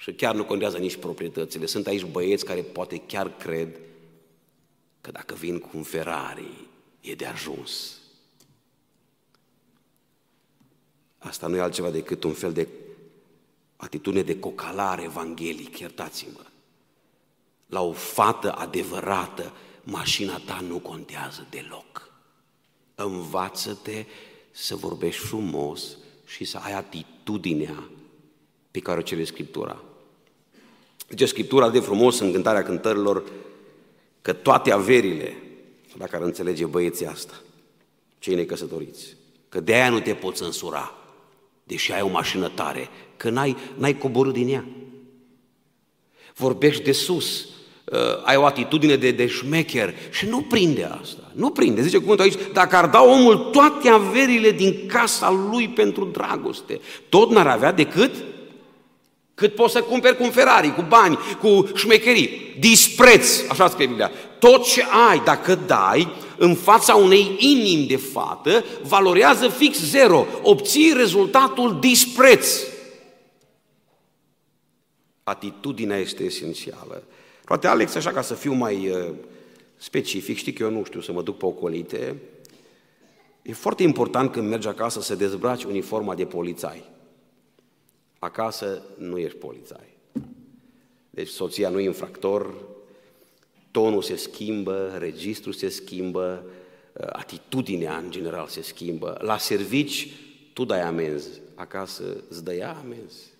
Și 0.00 0.12
chiar 0.12 0.34
nu 0.34 0.44
contează 0.44 0.78
nici 0.78 0.96
proprietățile. 0.96 1.66
Sunt 1.66 1.86
aici 1.86 2.04
băieți 2.04 2.44
care 2.44 2.62
poate 2.62 2.98
chiar 3.06 3.36
cred 3.36 3.78
că 5.00 5.10
dacă 5.10 5.34
vin 5.34 5.58
cu 5.58 5.68
un 5.72 5.82
Ferrari, 5.82 6.68
e 7.00 7.14
de 7.14 7.26
ajuns. 7.26 7.98
Asta 11.18 11.46
nu 11.46 11.56
e 11.56 11.60
altceva 11.60 11.90
decât 11.90 12.24
un 12.24 12.32
fel 12.32 12.52
de 12.52 12.68
atitudine 13.76 14.22
de 14.22 14.38
cocalare 14.38 15.02
evanghelic, 15.02 15.78
iertați-mă. 15.78 16.44
La 17.66 17.82
o 17.82 17.92
fată 17.92 18.52
adevărată, 18.52 19.52
mașina 19.82 20.38
ta 20.46 20.60
nu 20.60 20.78
contează 20.78 21.46
deloc. 21.50 22.12
Învață-te 22.94 24.04
să 24.50 24.76
vorbești 24.76 25.26
frumos 25.26 25.96
și 26.26 26.44
să 26.44 26.58
ai 26.58 26.72
atitudinea 26.72 27.90
pe 28.70 28.80
care 28.80 28.98
o 28.98 29.02
cere 29.02 29.24
Scriptura. 29.24 29.84
Zice 31.10 31.24
Scriptura 31.24 31.70
de 31.70 31.80
frumos 31.80 32.18
în 32.18 32.32
cântarea 32.32 32.62
cântărilor 32.62 33.22
că 34.22 34.32
toate 34.32 34.72
averile, 34.72 35.36
dacă 35.96 36.16
ar 36.16 36.22
înțelege 36.22 36.64
băieții 36.64 37.06
asta, 37.06 37.34
cei 38.18 38.34
necăsătoriți, 38.34 39.16
că 39.48 39.60
de 39.60 39.74
aia 39.74 39.88
nu 39.88 40.00
te 40.00 40.14
poți 40.14 40.42
însura, 40.42 40.94
deși 41.64 41.92
ai 41.92 42.02
o 42.02 42.08
mașină 42.08 42.48
tare, 42.48 42.88
că 43.16 43.30
n-ai, 43.30 43.56
n-ai 43.78 43.98
coborât 43.98 44.32
din 44.32 44.48
ea. 44.48 44.64
Vorbești 46.36 46.82
de 46.82 46.92
sus, 46.92 47.48
uh, 47.84 47.98
ai 48.24 48.36
o 48.36 48.44
atitudine 48.44 48.96
de, 48.96 49.10
de 49.10 49.26
șmecher 49.26 49.94
și 50.10 50.26
nu 50.26 50.40
prinde 50.40 50.84
asta. 50.84 51.32
Nu 51.34 51.50
prinde. 51.50 51.82
Zice 51.82 51.98
cuvântul 51.98 52.24
aici, 52.24 52.38
dacă 52.52 52.76
ar 52.76 52.86
da 52.86 53.02
omul 53.02 53.36
toate 53.36 53.88
averile 53.88 54.50
din 54.50 54.86
casa 54.86 55.30
lui 55.50 55.68
pentru 55.68 56.04
dragoste, 56.04 56.80
tot 57.08 57.30
n-ar 57.30 57.46
avea 57.46 57.72
decât 57.72 58.12
cât 59.40 59.54
poți 59.54 59.72
să 59.72 59.82
cumperi 59.82 60.16
cu 60.16 60.22
un 60.22 60.30
Ferrari, 60.30 60.74
cu 60.74 60.84
bani, 60.88 61.18
cu 61.40 61.70
șmecherii. 61.74 62.56
Dispreț, 62.58 63.48
așa 63.48 63.68
scrie 63.68 63.86
Biblia. 63.86 64.10
Tot 64.38 64.64
ce 64.64 64.84
ai, 65.08 65.20
dacă 65.24 65.54
dai, 65.54 66.12
în 66.38 66.54
fața 66.54 66.94
unei 66.94 67.36
inimi 67.38 67.86
de 67.86 67.96
fată, 67.96 68.64
valorează 68.82 69.48
fix 69.48 69.78
zero. 69.78 70.26
Obții 70.42 70.92
rezultatul 70.96 71.78
dispreț. 71.78 72.60
Atitudinea 75.22 75.98
este 75.98 76.22
esențială. 76.22 77.02
Poate 77.44 77.66
Alex, 77.66 77.94
așa 77.94 78.10
ca 78.10 78.22
să 78.22 78.34
fiu 78.34 78.52
mai 78.52 78.88
uh, 78.88 79.14
specific, 79.76 80.36
știi 80.36 80.52
că 80.52 80.62
eu 80.62 80.70
nu 80.70 80.84
știu 80.84 81.00
să 81.00 81.12
mă 81.12 81.22
duc 81.22 81.36
pe 81.36 81.46
ocolite, 81.46 82.16
e 83.42 83.52
foarte 83.52 83.82
important 83.82 84.32
când 84.32 84.48
mergi 84.48 84.68
acasă 84.68 85.00
să 85.00 85.14
dezbraci 85.14 85.64
uniforma 85.64 86.14
de 86.14 86.24
polițai. 86.24 86.98
Acasă 88.22 88.82
nu 88.98 89.18
ești 89.18 89.38
polițai. 89.38 89.96
Deci 91.10 91.28
soția 91.28 91.68
nu 91.68 91.80
e 91.80 91.84
infractor, 91.84 92.54
tonul 93.70 94.02
se 94.02 94.16
schimbă, 94.16 94.96
registrul 94.98 95.52
se 95.52 95.68
schimbă, 95.68 96.44
atitudinea 96.92 97.96
în 97.96 98.10
general 98.10 98.46
se 98.46 98.62
schimbă. 98.62 99.18
La 99.20 99.38
servici 99.38 100.08
tu 100.52 100.64
dai 100.64 100.80
amenzi, 100.80 101.40
acasă 101.54 102.04
îți 102.28 102.44
dă 102.44 102.54
ea 102.54 102.76
amenzi. 102.76 103.32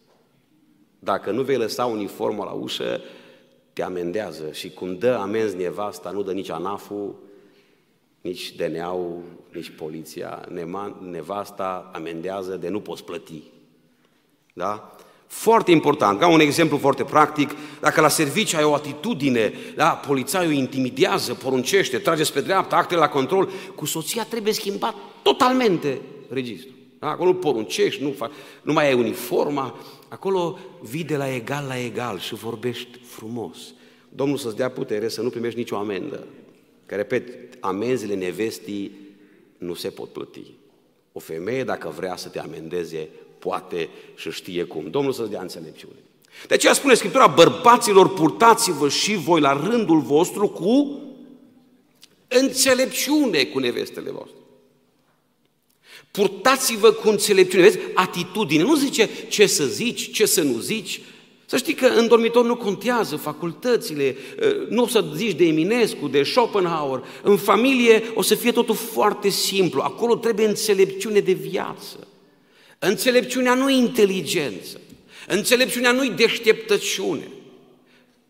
Dacă 0.99 1.31
nu 1.31 1.43
vei 1.43 1.57
lăsa 1.57 1.87
uniformă 1.87 2.45
la 2.45 2.53
ușă, 2.53 3.01
te 3.73 3.83
amendează 3.83 4.53
și 4.53 4.71
cum 4.71 4.99
dă 4.99 5.15
amenzi 5.15 5.57
nevasta, 5.57 6.11
nu 6.11 6.23
dă 6.23 6.33
nici 6.33 6.51
ANAF-ul, 6.51 7.15
nici 8.21 8.55
DNA-ul, 8.57 9.23
nici 9.53 9.71
poliția. 9.71 10.49
Nevasta 11.01 11.91
amendează 11.95 12.57
de 12.57 12.69
nu 12.69 12.81
poți 12.81 13.05
plăti. 13.05 13.43
Da? 14.55 14.95
Foarte 15.27 15.71
important, 15.71 16.19
ca 16.19 16.29
un 16.29 16.41
exemplu 16.41 16.77
foarte 16.77 17.05
practic, 17.05 17.51
dacă 17.81 18.01
la 18.01 18.09
serviciu 18.09 18.57
ai 18.57 18.65
o 18.65 18.75
atitudine, 18.75 19.53
da, 19.77 19.89
polițaiul 19.89 20.53
intimidează, 20.53 21.35
poruncește, 21.35 21.99
trage 21.99 22.23
spre 22.23 22.41
dreapta, 22.41 22.77
acte 22.77 22.95
la 22.95 23.09
control, 23.09 23.51
cu 23.75 23.85
soția 23.85 24.25
trebuie 24.25 24.53
schimbat 24.53 24.95
totalmente 25.23 26.01
registrul. 26.29 26.75
Da? 26.99 27.09
Acolo 27.09 27.31
nu 27.31 27.37
poruncești, 27.37 28.03
nu, 28.03 28.11
fac, 28.11 28.31
nu 28.63 28.73
mai 28.73 28.87
ai 28.87 28.95
uniforma, 28.95 29.79
acolo 30.09 30.59
vii 30.81 31.05
de 31.05 31.17
la 31.17 31.35
egal 31.35 31.65
la 31.67 31.79
egal 31.79 32.19
și 32.19 32.35
vorbești 32.35 32.99
frumos. 33.05 33.59
Domnul 34.09 34.37
să-ți 34.37 34.57
dea 34.57 34.71
putere 34.71 35.09
să 35.09 35.23
nu 35.23 35.29
primești 35.29 35.59
nicio 35.59 35.77
amendă. 35.77 36.27
Că, 36.87 36.95
repet, 36.95 37.29
amenzile 37.61 38.15
nevestii 38.15 38.93
nu 39.59 39.75
se 39.75 39.89
pot 39.89 40.13
plăti. 40.13 40.53
O 41.13 41.19
femeie, 41.19 41.65
dacă 41.65 41.93
vrea 41.97 42.17
să 42.17 42.29
te 42.29 42.39
amendeze, 42.39 43.09
poate 43.41 43.89
și 44.17 44.31
știe 44.31 44.65
cum. 44.65 44.91
Domnul 44.91 45.13
să-ți 45.13 45.31
dea 45.31 45.41
înțelepciune. 45.41 45.99
De 46.47 46.55
aceea 46.55 46.73
spune 46.73 46.95
Scriptura, 46.95 47.27
bărbaților, 47.27 48.13
purtați-vă 48.13 48.89
și 48.89 49.15
voi 49.15 49.41
la 49.41 49.53
rândul 49.53 50.01
vostru 50.01 50.49
cu 50.49 51.01
înțelepciune 52.29 53.45
cu 53.45 53.59
nevestele 53.59 54.11
voastre. 54.11 54.37
Purtați-vă 56.11 56.91
cu 56.91 57.09
înțelepciune. 57.09 57.63
Vezi? 57.63 57.79
Atitudine. 57.95 58.63
Nu 58.63 58.75
zice 58.75 59.09
ce 59.29 59.47
să 59.47 59.65
zici, 59.65 60.13
ce 60.13 60.27
să 60.27 60.43
nu 60.43 60.59
zici. 60.59 61.01
Să 61.47 61.57
știi 61.57 61.75
că 61.75 61.87
în 61.87 62.09
dormitor 62.09 62.45
nu 62.45 62.57
contează 62.57 63.17
facultățile, 63.17 64.17
ă, 64.41 64.67
nu 64.69 64.83
o 64.83 64.87
să 64.87 65.05
zici 65.15 65.37
de 65.37 65.45
Eminescu, 65.45 66.09
de 66.09 66.23
Schopenhauer. 66.23 67.05
În 67.23 67.37
familie 67.37 68.03
o 68.15 68.23
să 68.23 68.35
fie 68.35 68.53
totul 68.53 68.75
foarte 68.75 69.29
simplu. 69.29 69.81
Acolo 69.81 70.17
trebuie 70.17 70.47
înțelepciune 70.47 71.21
de 71.21 71.33
viață. 71.33 72.07
Înțelepciunea 72.83 73.55
nu 73.55 73.71
e 73.71 73.75
inteligență. 73.75 74.81
Înțelepciunea 75.27 75.93
nu 75.93 76.05
e 76.05 76.09
deșteptăciune. 76.09 77.29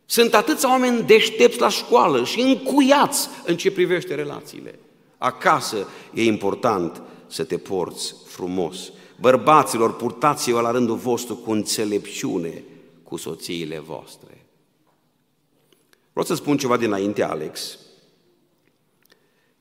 Sunt 0.07 0.35
atâția 0.35 0.71
oameni 0.71 1.03
deștepți 1.03 1.61
la 1.61 1.69
școală 1.69 2.25
și 2.25 2.41
încuiați 2.41 3.29
în 3.45 3.57
ce 3.57 3.71
privește 3.71 4.15
relațiile. 4.15 4.79
Acasă 5.19 5.89
e 6.15 6.25
important 6.25 7.03
să 7.27 7.45
te 7.45 7.59
porți 7.59 8.15
frumos. 8.27 8.93
Bărbaților, 9.21 9.97
purtați-vă 9.97 10.61
la 10.61 10.71
rândul 10.71 10.97
vostru 10.97 11.37
cu 11.37 11.51
înțelepciune 11.51 12.65
cu 13.03 13.17
soțiile 13.17 13.79
voastre. 13.79 14.47
Vreau 16.11 16.27
să 16.27 16.35
spun 16.35 16.57
ceva 16.57 16.77
dinainte, 16.77 17.23
Alex. 17.23 17.79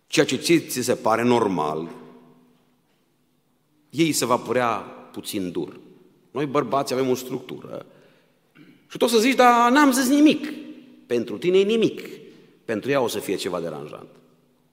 Ceea 0.07 0.25
ce 0.25 0.57
ți 0.57 0.81
se 0.81 0.95
pare 0.95 1.23
normal, 1.23 1.89
ei 3.89 4.11
se 4.11 4.25
va 4.25 4.37
părea 4.37 4.69
puțin 5.11 5.51
dur. 5.51 5.79
Noi 6.31 6.45
bărbați 6.45 6.93
avem 6.93 7.09
o 7.09 7.15
structură 7.15 7.85
și 8.89 8.97
tot 8.97 9.09
să 9.09 9.17
zici, 9.17 9.35
dar 9.35 9.71
n-am 9.71 9.91
zis 9.91 10.07
nimic. 10.07 10.53
Pentru 11.05 11.37
tine 11.37 11.57
e 11.59 11.63
nimic. 11.63 12.01
Pentru 12.65 12.89
ea 12.89 13.01
o 13.01 13.07
să 13.07 13.19
fie 13.19 13.35
ceva 13.35 13.59
deranjant. 13.59 14.07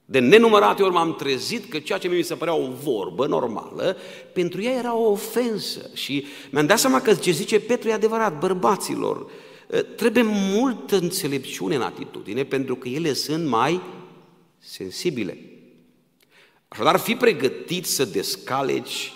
De 0.05 0.19
nenumărate 0.19 0.83
ori 0.83 0.93
m-am 0.93 1.15
trezit 1.15 1.69
că 1.69 1.79
ceea 1.79 1.97
ce 1.97 2.07
mi 2.07 2.21
se 2.21 2.35
părea 2.35 2.53
o 2.55 2.71
vorbă 2.83 3.27
normală, 3.27 3.97
pentru 4.33 4.61
ea 4.61 4.71
era 4.71 4.95
o 4.95 5.11
ofensă. 5.11 5.89
Și 5.93 6.25
mi-am 6.51 6.65
dat 6.65 6.79
seama 6.79 7.01
că 7.01 7.13
ce 7.13 7.31
zice 7.31 7.59
Petru 7.59 7.89
e 7.89 7.93
adevărat, 7.93 8.39
bărbaților, 8.39 9.31
ă, 9.71 9.81
trebuie 9.81 10.23
multă 10.25 10.95
înțelepciune 10.95 11.75
în 11.75 11.81
atitudine, 11.81 12.43
pentru 12.43 12.75
că 12.75 12.87
ele 12.87 13.13
sunt 13.13 13.47
mai 13.47 13.81
sensibile. 14.57 15.37
Așadar, 16.67 16.97
fi 16.97 17.15
pregătit 17.15 17.85
să 17.85 18.05
descaleci, 18.05 19.13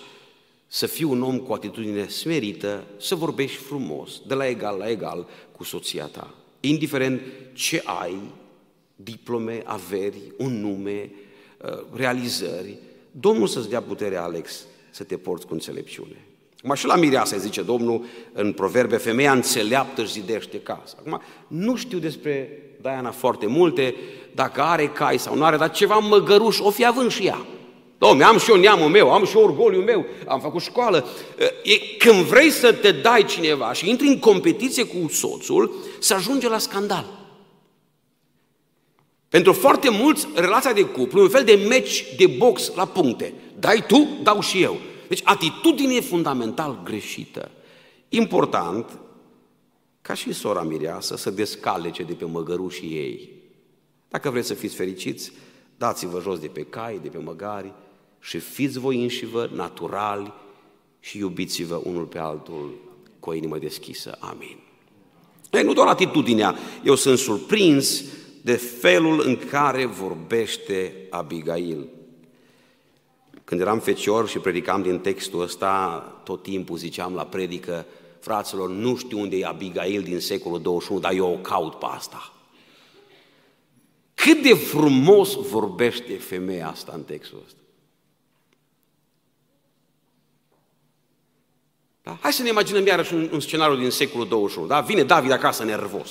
să 0.67 0.85
fii 0.85 1.05
un 1.05 1.21
om 1.21 1.39
cu 1.39 1.53
atitudine 1.53 2.07
smerită, 2.07 2.83
să 2.99 3.15
vorbești 3.15 3.57
frumos, 3.57 4.21
de 4.27 4.33
la 4.33 4.47
egal 4.47 4.77
la 4.77 4.89
egal 4.89 5.27
cu 5.51 5.63
soția 5.63 6.05
ta. 6.05 6.33
Indiferent 6.59 7.21
ce 7.53 7.81
ai, 7.85 8.15
diplome, 8.95 9.61
averi, 9.65 10.21
un 10.37 10.61
nume, 10.61 11.11
uh, 11.57 11.83
realizări, 11.93 12.77
Domnul 13.11 13.47
să-ți 13.47 13.69
dea 13.69 13.81
putere, 13.81 14.15
Alex, 14.15 14.65
să 14.89 15.03
te 15.03 15.17
porți 15.17 15.45
cu 15.45 15.53
înțelepciune. 15.53 16.25
Acum 16.57 16.75
și 16.75 16.85
la 16.85 16.95
mireasa 16.95 17.37
zice 17.37 17.61
Domnul 17.61 18.05
în 18.33 18.53
proverbe, 18.53 18.97
femeia 18.97 19.31
înțeleaptă 19.31 20.01
își 20.01 20.11
zidește 20.11 20.61
casa. 20.61 20.95
Acum, 20.99 21.21
nu 21.47 21.75
știu 21.75 21.99
despre 21.99 22.63
Diana 22.81 23.11
foarte 23.11 23.45
multe, 23.45 23.95
dacă 24.31 24.61
are 24.61 24.87
cai 24.87 25.19
sau 25.19 25.35
nu 25.35 25.43
are, 25.43 25.57
dar 25.57 25.71
ceva 25.71 25.97
măgăruș 25.97 26.59
o 26.59 26.69
fi 26.69 26.85
având 26.85 27.11
și 27.11 27.25
ea. 27.25 27.45
Dom'le, 27.95 28.23
am 28.23 28.37
și 28.37 28.49
eu 28.49 28.55
neamul 28.55 28.89
meu, 28.89 29.11
am 29.13 29.25
și 29.25 29.37
eu 29.37 29.43
orgoliul 29.43 29.83
meu, 29.83 30.05
am 30.27 30.39
făcut 30.39 30.61
școală. 30.61 31.05
E, 31.63 31.77
când 31.97 32.15
vrei 32.15 32.49
să 32.49 32.73
te 32.73 32.91
dai 32.91 33.25
cineva 33.25 33.73
și 33.73 33.89
intri 33.89 34.07
în 34.07 34.19
competiție 34.19 34.83
cu 34.83 35.07
soțul, 35.07 35.75
să 35.99 36.13
ajunge 36.13 36.49
la 36.49 36.57
scandal. 36.57 37.05
Pentru 39.29 39.53
foarte 39.53 39.89
mulți, 39.89 40.27
relația 40.33 40.73
de 40.73 40.85
cuplu 40.85 41.19
e 41.19 41.23
un 41.23 41.29
fel 41.29 41.43
de 41.43 41.65
meci 41.67 42.05
de 42.17 42.27
box 42.27 42.71
la 42.75 42.85
puncte. 42.85 43.33
Dai 43.59 43.83
tu, 43.87 44.07
dau 44.23 44.41
și 44.41 44.61
eu. 44.61 44.77
Deci 45.07 45.21
atitudine 45.23 45.99
fundamental 45.99 46.81
greșită. 46.83 47.51
Important 48.09 48.99
ca 50.01 50.13
și 50.13 50.33
sora 50.33 50.61
mireasă 50.61 51.15
să 51.15 51.29
descalece 51.29 52.03
de 52.03 52.13
pe 52.13 52.25
măgărușii 52.25 52.95
ei. 52.95 53.29
Dacă 54.09 54.29
vreți 54.29 54.47
să 54.47 54.53
fiți 54.53 54.75
fericiți, 54.75 55.31
dați-vă 55.77 56.19
jos 56.21 56.39
de 56.39 56.47
pe 56.47 56.63
cai, 56.63 56.99
de 57.01 57.07
pe 57.07 57.17
măgari 57.17 57.73
și 58.19 58.39
fiți 58.39 58.79
voi 58.79 59.01
înșivă 59.01 59.49
naturali 59.53 60.33
și 60.99 61.17
iubiți-vă 61.17 61.81
unul 61.83 62.05
pe 62.05 62.17
altul 62.17 62.73
cu 63.19 63.29
o 63.29 63.33
inimă 63.33 63.57
deschisă. 63.57 64.17
Amin. 64.19 64.57
Ei, 65.51 65.63
nu 65.63 65.73
doar 65.73 65.87
atitudinea, 65.87 66.55
eu 66.83 66.95
sunt 66.95 67.17
surprins 67.17 68.03
de 68.41 68.53
felul 68.53 69.21
în 69.25 69.37
care 69.49 69.85
vorbește 69.85 71.07
Abigail. 71.09 71.87
Când 73.43 73.61
eram 73.61 73.79
fecior 73.79 74.27
și 74.27 74.39
predicam 74.39 74.81
din 74.81 74.99
textul 74.99 75.41
ăsta, 75.41 75.99
tot 76.23 76.43
timpul 76.43 76.77
ziceam 76.77 77.13
la 77.13 77.25
predică, 77.25 77.85
fraților, 78.21 78.69
nu 78.69 78.95
știu 78.95 79.19
unde 79.19 79.35
e 79.35 79.45
Abigail 79.45 80.01
din 80.01 80.19
secolul 80.19 80.61
21, 80.61 80.99
dar 80.99 81.11
eu 81.11 81.31
o 81.31 81.37
caut 81.37 81.75
pe 81.75 81.85
asta. 81.89 82.33
Cât 84.13 84.41
de 84.41 84.53
frumos 84.53 85.33
vorbește 85.33 86.17
femeia 86.17 86.69
asta 86.69 86.91
în 86.95 87.03
textul 87.03 87.41
ăsta. 87.45 87.59
Da? 92.03 92.17
Hai 92.21 92.33
să 92.33 92.41
ne 92.41 92.49
imaginăm 92.49 92.85
iarăși 92.85 93.13
un, 93.13 93.29
un 93.31 93.39
scenariu 93.39 93.75
din 93.75 93.89
secolul 93.89 94.27
21. 94.27 94.67
Da? 94.67 94.79
Vine 94.79 95.03
David 95.03 95.31
acasă 95.31 95.63
nervos. 95.63 96.09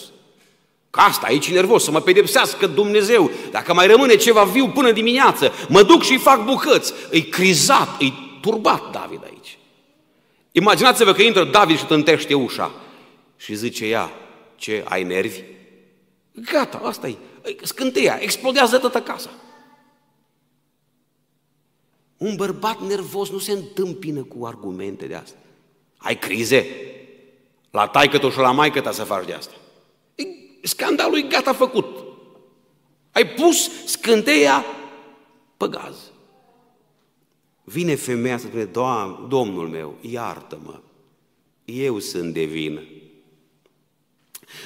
Că 0.90 1.00
asta, 1.00 1.26
aici 1.26 1.49
e 1.49 1.52
nervos, 1.52 1.85
să 1.85 1.90
mă 1.90 2.00
pedepsească 2.00 2.67
Dumnezeu. 2.67 3.31
Dacă 3.50 3.75
mai 3.75 3.87
rămâne 3.87 4.17
ceva 4.17 4.45
viu 4.45 4.69
până 4.69 4.93
dimineață, 4.93 5.52
mă 5.69 5.83
duc 5.83 6.02
și 6.02 6.19
fac 6.19 6.45
bucăți. 6.45 6.93
E 7.11 7.21
crizat, 7.21 8.00
e 8.00 8.07
turbat 8.40 8.90
David 8.90 9.21
aici. 9.25 9.59
Imaginați-vă 10.52 11.12
că 11.12 11.23
intră 11.23 11.45
David 11.45 11.78
și 11.78 11.87
tântește 11.87 12.35
ușa 12.35 12.71
și 13.37 13.54
zice 13.54 13.87
ea, 13.87 14.11
ce, 14.57 14.85
ai 14.88 15.02
nervi? 15.02 15.42
Gata, 16.33 16.80
asta 16.85 17.09
e. 17.09 17.16
Scânteia, 17.62 18.19
explodează 18.21 18.78
toată 18.78 19.02
casa. 19.02 19.30
Un 22.16 22.37
bărbat 22.37 22.80
nervos 22.80 23.30
nu 23.30 23.38
se 23.38 23.52
întâmpină 23.52 24.23
cu 24.23 24.47
argumente 24.47 25.07
de 25.07 25.14
asta. 25.14 25.37
Ai 25.97 26.19
crize? 26.19 26.66
La 27.71 27.87
taică 27.87 28.30
și 28.30 28.38
la 28.38 28.52
maică 28.52 28.80
ta 28.80 28.92
să 28.92 29.04
faci 29.04 29.26
de 29.26 29.33
asta. 29.33 29.54
E, 30.14 30.25
scandalul 30.62 31.19
e 31.19 31.23
gata 31.23 31.52
făcut. 31.52 32.04
Ai 33.12 33.26
pus 33.26 33.85
scânteia 33.85 34.64
pe 35.57 35.66
gaz. 35.69 36.10
Vine 37.73 37.95
femeia 37.95 38.39
să 38.39 38.47
spune, 38.47 38.69
Domnul 39.29 39.69
meu, 39.69 39.95
iartă-mă, 40.00 40.81
eu 41.65 41.99
sunt 41.99 42.33
de 42.33 42.45
vină. 42.45 42.81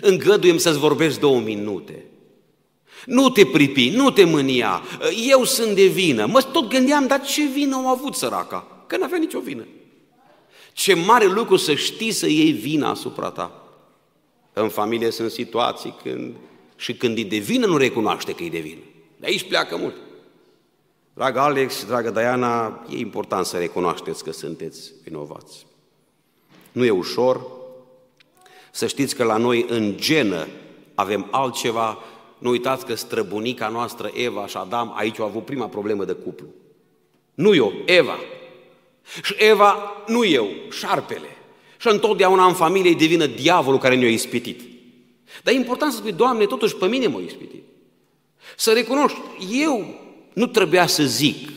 Îngăduiem 0.00 0.58
să-ți 0.58 0.78
vorbești 0.78 1.20
două 1.20 1.40
minute. 1.40 2.04
Nu 3.06 3.30
te 3.30 3.46
pripi, 3.46 3.90
nu 3.90 4.10
te 4.10 4.24
mânia, 4.24 4.82
eu 5.28 5.44
sunt 5.44 5.74
de 5.74 5.86
vină. 5.86 6.26
Mă 6.26 6.42
tot 6.42 6.68
gândeam, 6.68 7.06
dar 7.06 7.20
ce 7.20 7.46
vină 7.46 7.74
au 7.74 7.86
avut 7.86 8.14
săraca? 8.14 8.84
Că 8.86 8.96
n-avea 8.96 9.18
nicio 9.18 9.40
vină. 9.40 9.66
Ce 10.72 10.94
mare 10.94 11.26
lucru 11.26 11.56
să 11.56 11.74
știi 11.74 12.12
să 12.12 12.26
iei 12.26 12.52
vina 12.52 12.90
asupra 12.90 13.30
ta. 13.30 13.62
În 14.52 14.68
familie 14.68 15.10
sunt 15.10 15.30
situații 15.30 15.94
când 16.02 16.34
și 16.76 16.94
când 16.94 17.18
e 17.18 17.22
de 17.22 17.36
vină 17.36 17.66
nu 17.66 17.76
recunoaște 17.76 18.32
că 18.32 18.42
e 18.42 18.48
de 18.48 18.58
vină. 18.58 18.82
De 19.16 19.26
aici 19.26 19.48
pleacă 19.48 19.76
mult. 19.76 19.94
Dragă 21.14 21.40
Alex, 21.40 21.84
dragă 21.84 22.10
Diana, 22.10 22.84
e 22.90 22.96
important 22.96 23.46
să 23.46 23.58
recunoașteți 23.58 24.24
că 24.24 24.32
sunteți 24.32 24.92
vinovați. 25.04 25.66
Nu 26.72 26.84
e 26.84 26.90
ușor. 26.90 27.40
Să 28.70 28.86
știți 28.86 29.14
că 29.14 29.24
la 29.24 29.36
noi 29.36 29.66
în 29.68 29.96
genă 29.96 30.46
avem 30.94 31.28
altceva. 31.30 31.98
Nu 32.38 32.50
uitați 32.50 32.86
că 32.86 32.94
străbunica 32.94 33.68
noastră 33.68 34.10
Eva 34.14 34.46
și 34.46 34.56
Adam 34.56 34.92
aici 34.96 35.18
au 35.18 35.26
avut 35.26 35.44
prima 35.44 35.66
problemă 35.66 36.04
de 36.04 36.12
cuplu. 36.12 36.46
Nu 37.34 37.54
eu, 37.54 37.72
Eva. 37.84 38.18
Și 39.22 39.34
Eva, 39.38 39.76
nu 40.06 40.24
eu, 40.24 40.48
șarpele. 40.70 41.36
Și 41.78 41.88
întotdeauna 41.88 42.46
în 42.46 42.54
familie 42.54 42.92
devină 42.92 43.26
diavolul 43.26 43.78
care 43.78 43.96
ne-a 43.96 44.10
ispitit. 44.10 44.60
Dar 45.42 45.54
e 45.54 45.56
important 45.56 45.92
să 45.92 45.98
spui, 45.98 46.12
Doamne, 46.12 46.46
totuși 46.46 46.76
pe 46.76 46.86
mine 46.86 47.06
m-a 47.06 47.20
ispitit. 47.20 47.62
Să 48.56 48.72
recunoști, 48.72 49.18
eu 49.50 50.02
nu 50.34 50.46
trebuia 50.46 50.86
să 50.86 51.04
zic, 51.04 51.48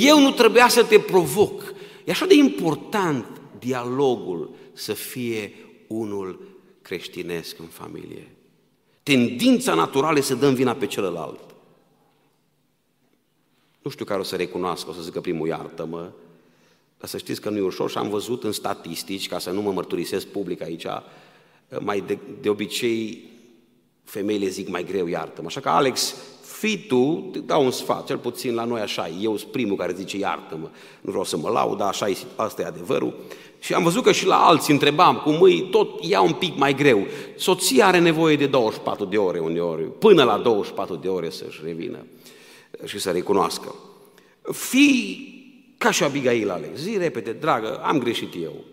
eu 0.00 0.20
nu 0.20 0.30
trebuia 0.30 0.68
să 0.68 0.84
te 0.84 0.98
provoc. 0.98 1.74
E 2.04 2.10
așa 2.10 2.26
de 2.26 2.34
important 2.34 3.26
dialogul 3.58 4.50
să 4.72 4.92
fie 4.92 5.52
unul 5.86 6.40
creștinesc 6.82 7.58
în 7.58 7.66
familie. 7.66 8.28
Tendința 9.02 9.74
naturală 9.74 10.20
să 10.20 10.34
dăm 10.34 10.54
vina 10.54 10.74
pe 10.74 10.86
celălalt. 10.86 11.40
Nu 13.82 13.90
știu 13.90 14.04
care 14.04 14.20
o 14.20 14.22
să 14.22 14.36
recunoască, 14.36 14.90
o 14.90 14.92
să 14.92 15.02
zică 15.02 15.20
primul 15.20 15.48
iartă-mă, 15.48 16.10
dar 16.98 17.08
să 17.08 17.18
știți 17.18 17.40
că 17.40 17.50
nu 17.50 17.56
e 17.56 17.60
ușor 17.60 17.90
și 17.90 17.98
am 17.98 18.08
văzut 18.08 18.44
în 18.44 18.52
statistici, 18.52 19.28
ca 19.28 19.38
să 19.38 19.50
nu 19.50 19.62
mă 19.62 19.72
mărturisesc 19.72 20.26
public 20.26 20.62
aici, 20.62 20.86
mai 21.80 22.00
de, 22.00 22.18
de 22.40 22.48
obicei 22.48 23.30
femeile 24.04 24.48
zic 24.48 24.68
mai 24.68 24.84
greu 24.84 25.06
iartă-mă. 25.06 25.46
Așa 25.46 25.60
că, 25.60 25.68
Alex, 25.68 26.14
fii 26.52 26.78
tu, 26.88 27.28
te 27.32 27.38
dau 27.38 27.64
un 27.64 27.70
sfat, 27.70 28.06
cel 28.06 28.16
puțin 28.18 28.54
la 28.54 28.64
noi 28.64 28.80
așa 28.80 29.10
eu 29.20 29.36
sunt 29.36 29.50
primul 29.50 29.76
care 29.76 29.94
zice 29.96 30.18
iartă-mă, 30.18 30.68
nu 31.00 31.10
vreau 31.10 31.24
să 31.24 31.36
mă 31.36 31.48
laud, 31.48 31.78
dar 31.78 31.88
așa 31.88 32.08
e, 32.08 32.16
asta 32.36 32.62
e 32.62 32.64
adevărul. 32.64 33.14
Și 33.58 33.74
am 33.74 33.82
văzut 33.82 34.02
că 34.02 34.12
și 34.12 34.26
la 34.26 34.46
alții 34.46 34.72
întrebam, 34.72 35.16
cum 35.16 35.42
îi 35.42 35.68
tot 35.70 36.04
ia 36.04 36.20
un 36.20 36.32
pic 36.32 36.56
mai 36.56 36.74
greu. 36.74 37.06
Soția 37.36 37.86
are 37.86 37.98
nevoie 37.98 38.36
de 38.36 38.46
24 38.46 39.04
de 39.04 39.16
ore 39.16 39.38
uneori, 39.38 39.98
până 39.98 40.22
la 40.22 40.38
24 40.38 40.94
de 40.94 41.08
ore 41.08 41.30
să-și 41.30 41.60
revină 41.64 42.06
și 42.84 42.98
să 42.98 43.10
recunoască. 43.10 43.74
Fii 44.52 45.30
ca 45.78 45.90
și 45.90 46.02
Abigail 46.02 46.50
Alex, 46.50 46.80
zi 46.80 46.96
repede, 46.96 47.32
dragă, 47.32 47.80
am 47.84 47.98
greșit 47.98 48.34
eu. 48.42 48.64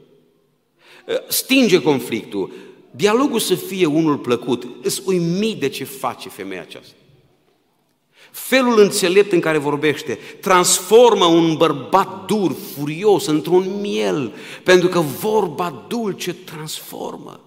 Stinge 1.27 1.81
conflictul, 1.81 2.51
dialogul 2.91 3.39
să 3.39 3.55
fie 3.55 3.85
unul 3.85 4.17
plăcut, 4.17 4.67
îți 4.81 5.01
uimit 5.05 5.59
de 5.59 5.69
ce 5.69 5.83
face 5.83 6.29
femeia 6.29 6.61
aceasta. 6.61 6.98
Felul 8.31 8.79
înțelept 8.79 9.31
în 9.31 9.39
care 9.39 9.57
vorbește 9.57 10.19
transformă 10.41 11.25
un 11.25 11.55
bărbat 11.57 12.25
dur, 12.25 12.55
furios, 12.75 13.25
într-un 13.25 13.79
miel, 13.81 14.33
pentru 14.63 14.87
că 14.87 14.99
vorba 14.99 15.85
dulce 15.87 16.33
transformă. 16.33 17.39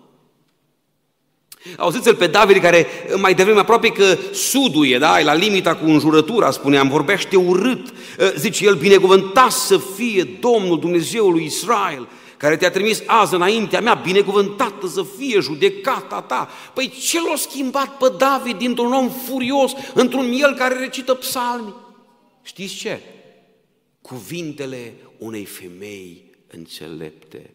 Auziți-l 1.76 2.14
pe 2.14 2.26
David 2.26 2.56
care 2.56 2.86
mai 3.16 3.34
devreme 3.34 3.60
aproape 3.60 3.88
că 3.88 4.16
suduie, 4.32 4.98
da, 4.98 5.20
e 5.20 5.24
la 5.24 5.34
limita 5.34 5.74
cu 5.74 5.84
înjurătura, 5.84 6.50
spuneam, 6.50 6.88
vorbește 6.88 7.36
urât. 7.36 7.92
Zice 8.36 8.64
el, 8.64 8.74
binecuvântat 8.74 9.50
să 9.50 9.80
fie 9.96 10.22
Domnul 10.40 10.78
Dumnezeul 10.78 11.32
lui 11.32 11.44
Israel, 11.44 12.08
care 12.42 12.56
te-a 12.56 12.70
trimis 12.70 13.02
azi 13.06 13.34
înaintea 13.34 13.80
mea, 13.80 13.94
binecuvântată 13.94 14.86
să 14.86 15.02
fie 15.02 15.40
judecata 15.40 16.22
ta. 16.22 16.48
Păi 16.74 16.88
ce 16.88 17.20
l-a 17.20 17.36
schimbat 17.36 17.96
pe 17.96 18.12
David 18.16 18.56
dintr-un 18.56 18.92
om 18.92 19.10
furios 19.10 19.72
într-un 19.94 20.28
miel 20.28 20.54
care 20.54 20.74
recită 20.74 21.14
psalmi? 21.14 21.74
Știți 22.42 22.74
ce? 22.74 23.00
Cuvintele 24.00 24.94
unei 25.18 25.44
femei 25.44 26.30
înțelepte. 26.46 27.54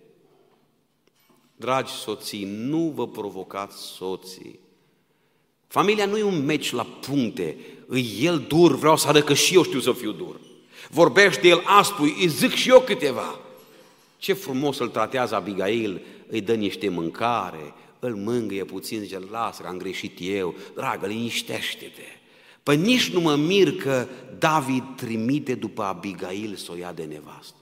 Dragi 1.56 1.91
soții, 1.91 2.45
nu 2.45 2.91
vă 2.95 3.08
provocați 3.08 3.78
soții. 3.82 4.60
Familia 5.67 6.06
nu 6.06 6.17
e 6.17 6.23
un 6.23 6.45
meci 6.45 6.71
la 6.71 6.84
puncte. 6.84 7.58
Îi 7.88 8.17
el 8.21 8.45
dur, 8.47 8.76
vreau 8.76 8.97
să 8.97 9.08
arăt 9.08 9.26
că 9.26 9.34
și 9.34 9.56
eu 9.56 9.63
știu 9.63 9.80
să 9.80 9.91
fiu 9.91 10.12
dur. 10.12 10.39
Vorbește 10.89 11.47
el 11.47 11.63
aspru, 11.65 12.04
îi 12.04 12.28
zic 12.28 12.54
și 12.54 12.69
eu 12.69 12.80
câteva. 12.80 13.39
Ce 14.17 14.34
frumos 14.34 14.80
îl 14.80 14.89
tratează 14.89 15.36
Abigail, 15.36 16.01
îi 16.27 16.41
dă 16.41 16.53
niște 16.53 16.89
mâncare, 16.89 17.73
îl 17.99 18.15
mângâie 18.15 18.63
puțin, 18.63 18.99
zice, 18.99 19.19
lasă 19.19 19.62
că 19.62 19.67
am 19.67 19.77
greșit 19.77 20.17
eu, 20.21 20.56
dragă, 20.75 21.08
liniștește-te. 21.08 22.01
Păi 22.63 22.77
nici 22.77 23.10
nu 23.10 23.19
mă 23.19 23.36
mir 23.36 23.75
că 23.75 24.08
David 24.39 24.84
trimite 24.95 25.56
după 25.56 25.84
Abigail 25.84 26.56
să 26.56 26.71
o 26.71 26.75
ia 26.75 26.93
de 26.93 27.03
nevastă. 27.03 27.56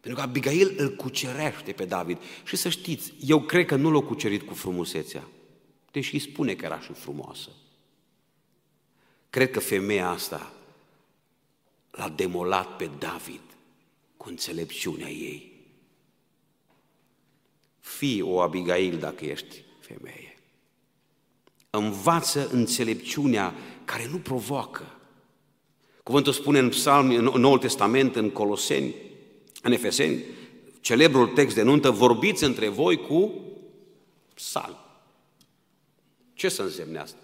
Pentru 0.00 0.20
că 0.20 0.30
Abigail 0.30 0.74
îl 0.76 0.94
cucerește 0.94 1.72
pe 1.72 1.84
David. 1.84 2.18
Și 2.44 2.56
să 2.56 2.68
știți, 2.68 3.12
eu 3.20 3.40
cred 3.40 3.66
că 3.66 3.76
nu 3.76 3.90
l-a 3.90 4.00
cucerit 4.00 4.42
cu 4.42 4.54
frumusețea, 4.54 5.28
deși 5.90 6.18
spune 6.18 6.54
că 6.54 6.64
era 6.64 6.80
și 6.80 6.92
frumoasă. 6.92 7.48
Cred 9.30 9.50
că 9.50 9.60
femeia 9.60 10.08
asta 10.08 10.52
l-a 11.90 12.08
demolat 12.08 12.76
pe 12.76 12.90
David 12.98 13.40
cu 14.16 14.28
înțelepciunea 14.28 15.10
ei. 15.10 15.52
Fii 17.80 18.22
o 18.22 18.40
Abigail 18.40 18.98
dacă 18.98 19.24
ești 19.24 19.62
femeie. 19.80 20.38
Învață 21.70 22.48
înțelepciunea 22.52 23.54
care 23.84 24.08
nu 24.10 24.18
provoacă. 24.18 24.96
Cuvântul 26.02 26.32
spune 26.32 26.58
în 26.58 26.68
Psalm, 26.68 27.10
în 27.10 27.24
Noul 27.24 27.58
Testament, 27.58 28.16
în 28.16 28.30
Coloseni, 28.30 28.94
în 29.62 29.72
Efeseni, 29.72 30.24
celebrul 30.80 31.26
text 31.26 31.54
de 31.54 31.62
nuntă, 31.62 31.90
vorbiți 31.90 32.44
între 32.44 32.68
voi 32.68 32.96
cu 32.96 33.32
psalm. 34.34 34.76
Ce 36.34 36.48
să 36.48 36.62
însemne 36.62 36.98
asta? 36.98 37.18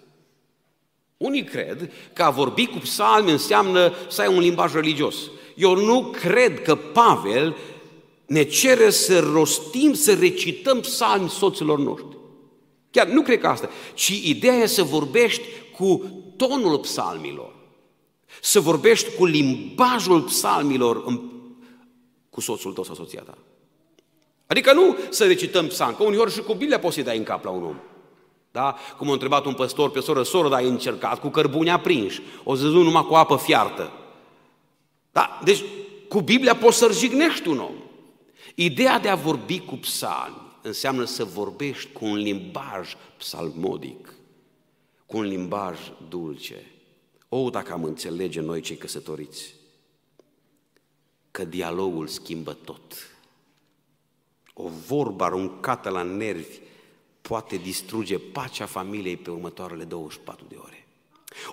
Unii 1.17 1.43
cred 1.43 1.91
că 2.13 2.23
a 2.23 2.29
vorbi 2.29 2.65
cu 2.65 2.77
psalmi 2.77 3.31
înseamnă 3.31 3.93
să 4.09 4.21
ai 4.21 4.27
un 4.27 4.39
limbaj 4.39 4.73
religios. 4.73 5.15
Eu 5.55 5.75
nu 5.75 6.01
cred 6.01 6.61
că 6.61 6.75
Pavel 6.75 7.55
ne 8.25 8.43
cere 8.43 8.89
să 8.89 9.19
rostim, 9.19 9.93
să 9.93 10.13
recităm 10.13 10.79
psalmi 10.79 11.29
soților 11.29 11.79
noștri. 11.79 12.17
Chiar 12.91 13.07
nu 13.07 13.21
cred 13.21 13.39
că 13.39 13.47
asta, 13.47 13.69
ci 13.93 14.21
ideea 14.23 14.55
e 14.55 14.65
să 14.65 14.83
vorbești 14.83 15.43
cu 15.77 16.03
tonul 16.37 16.79
psalmilor. 16.79 17.55
Să 18.41 18.59
vorbești 18.59 19.15
cu 19.15 19.25
limbajul 19.25 20.21
psalmilor 20.21 21.03
în, 21.05 21.21
cu 22.29 22.41
soțul 22.41 22.73
tău 22.73 22.83
sau 22.83 22.95
soția 22.95 23.21
ta. 23.21 23.37
Adică 24.47 24.73
nu 24.73 24.97
să 25.09 25.25
recităm 25.25 25.67
psalm, 25.67 25.95
că 25.95 26.03
uneori 26.03 26.31
și 26.31 26.41
cu 26.41 26.53
Biblia 26.53 26.79
poți 26.79 26.93
să-i 26.93 27.03
dai 27.03 27.17
în 27.17 27.23
cap 27.23 27.43
la 27.43 27.49
un 27.49 27.63
om. 27.63 27.75
Da? 28.51 28.75
Cum 28.97 29.09
a 29.09 29.13
întrebat 29.13 29.45
un 29.45 29.53
păstor 29.53 29.91
pe 29.91 29.99
soră, 29.99 30.23
soră, 30.23 30.49
dar 30.49 30.59
ai 30.59 30.67
încercat 30.67 31.19
cu 31.19 31.27
cărbune 31.27 31.71
aprinși. 31.71 32.21
O 32.43 32.55
să 32.55 32.63
nu 32.63 32.81
numai 32.81 33.05
cu 33.05 33.13
apă 33.13 33.37
fiartă. 33.37 33.91
Da? 35.13 35.39
Deci 35.43 35.63
cu 36.09 36.21
Biblia 36.21 36.55
poți 36.55 36.77
să 36.77 36.91
jignești 36.91 37.47
un 37.47 37.59
om. 37.59 37.75
Ideea 38.55 38.99
de 38.99 39.09
a 39.09 39.15
vorbi 39.15 39.59
cu 39.59 39.75
psalmi 39.75 40.57
înseamnă 40.61 41.05
să 41.05 41.23
vorbești 41.23 41.91
cu 41.91 42.05
un 42.05 42.15
limbaj 42.15 42.95
psalmodic, 43.17 44.13
cu 45.05 45.17
un 45.17 45.23
limbaj 45.23 45.79
dulce. 46.09 46.71
O, 47.29 47.49
dacă 47.49 47.73
am 47.73 47.83
înțelege 47.83 48.41
noi 48.41 48.61
cei 48.61 48.77
căsătoriți, 48.77 49.55
că 51.31 51.45
dialogul 51.45 52.07
schimbă 52.07 52.53
tot. 52.53 52.93
O 54.53 54.67
vorbă 54.67 55.23
aruncată 55.23 55.89
la 55.89 56.01
nervi 56.01 56.59
poate 57.21 57.57
distruge 57.57 58.17
pacea 58.17 58.65
familiei 58.65 59.17
pe 59.17 59.29
următoarele 59.29 59.83
24 59.83 60.45
de 60.49 60.55
ore. 60.55 60.82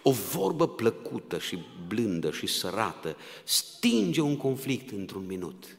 O 0.02 0.10
vorbă 0.10 0.68
plăcută 0.68 1.38
și 1.38 1.58
blândă 1.86 2.30
și 2.30 2.46
sărată 2.46 3.16
stinge 3.44 4.20
un 4.20 4.36
conflict 4.36 4.90
într-un 4.90 5.24
minut. 5.26 5.76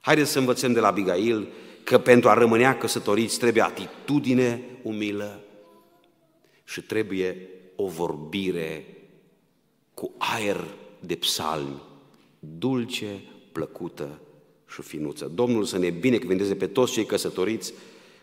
Haideți 0.00 0.30
să 0.30 0.38
învățăm 0.38 0.72
de 0.72 0.80
la 0.80 0.86
Abigail 0.86 1.48
că 1.84 1.98
pentru 1.98 2.28
a 2.28 2.34
rămânea 2.34 2.78
căsătoriți 2.78 3.38
trebuie 3.38 3.62
atitudine 3.62 4.62
umilă 4.82 5.40
și 6.64 6.80
trebuie 6.80 7.48
o 7.76 7.86
vorbire 7.86 8.86
cu 9.94 10.12
aer 10.18 10.64
de 11.00 11.14
psalmi, 11.14 11.82
dulce, 12.38 13.22
plăcută 13.52 14.20
și 14.68 14.82
finuță. 14.82 15.30
Domnul 15.34 15.64
să 15.64 15.78
ne 15.78 15.90
binecuvânteze 15.90 16.54
pe 16.54 16.66
toți 16.66 16.92
cei 16.92 17.04
căsătoriți 17.04 17.72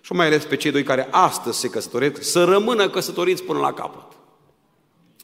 și 0.02 0.14
mai 0.14 0.26
ales 0.26 0.46
pe 0.46 0.56
cei 0.56 0.72
doi 0.72 0.84
care 0.84 1.08
astăzi 1.12 1.60
se 1.60 1.70
căsătoresc, 1.70 2.24
să 2.24 2.44
rămână 2.44 2.90
căsătoriți 2.90 3.44
până 3.44 3.60
la 3.60 3.74
capăt. 3.74 4.18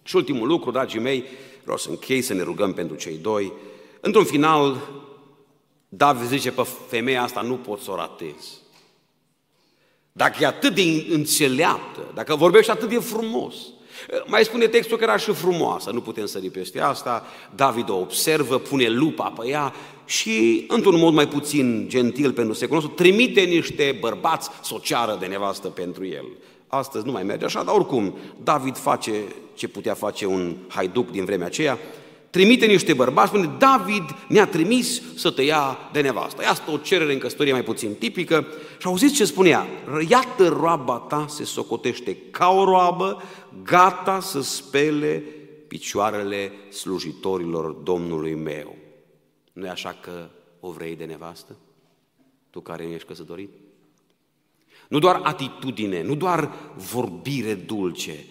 Și 0.08 0.16
ultimul 0.16 0.48
lucru, 0.48 0.72
dragii 0.72 1.00
mei, 1.00 1.24
vreau 1.64 1.78
să 1.78 1.90
închei, 1.90 2.22
să 2.22 2.34
ne 2.34 2.42
rugăm 2.42 2.74
pentru 2.74 2.96
cei 2.96 3.18
doi. 3.18 3.54
Într-un 4.00 4.26
final, 4.26 4.90
David 5.90 6.28
zice, 6.28 6.52
pe 6.52 6.68
femeia 6.88 7.24
asta 7.24 7.42
nu 7.42 7.56
pot 7.56 7.82
să 7.82 7.92
o 7.92 7.96
ratez. 7.96 8.62
Dacă 10.12 10.38
e 10.42 10.46
atât 10.46 10.76
de 10.76 11.06
înțeleaptă, 11.10 12.12
dacă 12.14 12.36
vorbește 12.36 12.72
atât 12.72 12.90
de 12.90 13.00
frumos, 13.00 13.56
mai 14.26 14.44
spune 14.44 14.68
textul 14.68 14.98
că 14.98 15.04
era 15.04 15.18
și 15.18 15.32
frumoasă, 15.32 15.92
nu 15.92 16.02
putem 16.02 16.26
sări 16.26 16.50
peste 16.50 16.80
asta, 16.80 17.26
David 17.56 17.90
o 17.90 17.96
observă, 17.96 18.60
pune 18.60 18.88
lupa 18.88 19.30
pe 19.30 19.48
ea 19.48 19.74
și, 20.06 20.66
într-un 20.68 21.00
mod 21.00 21.14
mai 21.14 21.28
puțin 21.28 21.86
gentil 21.90 22.32
pentru 22.32 22.54
secolul 22.54 22.84
nostru, 22.84 23.04
trimite 23.04 23.42
niște 23.42 23.98
bărbați 24.00 24.50
să 24.64 24.74
o 24.74 24.80
ceară 24.80 25.18
de 25.20 25.26
nevastă 25.26 25.68
pentru 25.68 26.06
el. 26.06 26.26
Astăzi 26.78 27.06
nu 27.06 27.12
mai 27.12 27.24
merge 27.24 27.46
așa, 27.46 27.64
dar 27.64 27.76
oricum, 27.76 28.18
David 28.44 28.78
face 28.78 29.12
ce 29.54 29.68
putea 29.68 29.94
face 29.94 30.26
un 30.26 30.56
haiduc 30.68 31.12
din 31.12 31.26
vremea 31.26 31.46
aceea, 31.46 31.78
trimite 32.30 32.66
niște 32.66 32.94
bărbați, 32.94 33.28
spune, 33.28 33.56
David 33.58 34.04
ne-a 34.28 34.48
trimis 34.48 35.02
să 35.16 35.32
te 35.32 35.42
ia 35.42 35.78
de 35.92 36.02
nevastă. 36.02 36.42
E 36.42 36.48
asta 36.48 36.72
o 36.72 36.78
cerere 36.78 37.14
în 37.14 37.20
căsătorie 37.20 37.52
mai 37.52 37.64
puțin 37.64 37.94
tipică. 37.94 38.46
Și 38.78 38.88
auziți 38.88 39.14
ce 39.14 39.26
spunea? 39.26 39.68
Iată 40.10 40.48
roaba 40.48 40.98
ta 40.98 41.26
se 41.30 41.44
socotește 41.44 42.18
ca 42.32 42.50
o 42.50 42.64
roabă, 42.64 43.22
gata 43.64 44.20
să 44.20 44.42
spele 44.42 45.24
picioarele 45.68 46.52
slujitorilor 46.70 47.72
Domnului 47.72 48.34
meu. 48.34 48.76
Nu 49.54 49.66
e 49.66 49.70
așa 49.70 49.98
că 50.02 50.30
o 50.60 50.72
vrei 50.72 50.96
de 50.96 51.06
nevastă? 51.06 51.56
Tu 52.50 52.60
care 52.60 52.84
ești 52.84 53.08
căsătorit? 53.08 53.50
Nu 54.96 55.02
doar 55.02 55.20
atitudine, 55.24 56.02
nu 56.02 56.16
doar 56.16 56.52
vorbire 56.76 57.54
dulce, 57.54 58.26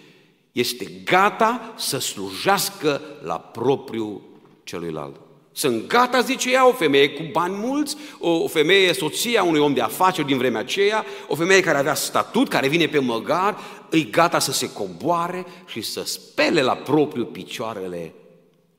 este 0.53 0.91
gata 1.05 1.75
să 1.77 1.99
slujească 1.99 3.01
la 3.23 3.39
propriu 3.39 4.23
celuilalt. 4.63 5.21
Sunt 5.53 5.87
gata, 5.87 6.21
zice 6.21 6.53
ea, 6.53 6.69
o 6.69 6.73
femeie 6.73 7.11
cu 7.11 7.23
bani 7.33 7.55
mulți, 7.55 7.97
o 8.19 8.49
femeie 8.49 8.93
soția 8.93 9.43
unui 9.43 9.61
om 9.61 9.75
de 9.75 9.81
afaceri 9.81 10.27
din 10.27 10.39
vremea 10.39 10.61
aceea, 10.61 11.05
o 11.29 11.35
femeie 11.35 11.61
care 11.61 11.79
avea 11.79 11.95
statut, 11.95 12.49
care 12.49 12.69
vine 12.69 12.87
pe 12.87 12.99
măgar, 12.99 13.59
îi 13.91 14.11
gata 14.11 14.39
să 14.39 14.53
se 14.53 14.73
coboare 14.73 15.47
și 15.67 15.81
să 15.81 16.05
spele 16.05 16.63
la 16.63 16.75
propriu 16.75 17.25
picioarele 17.25 18.15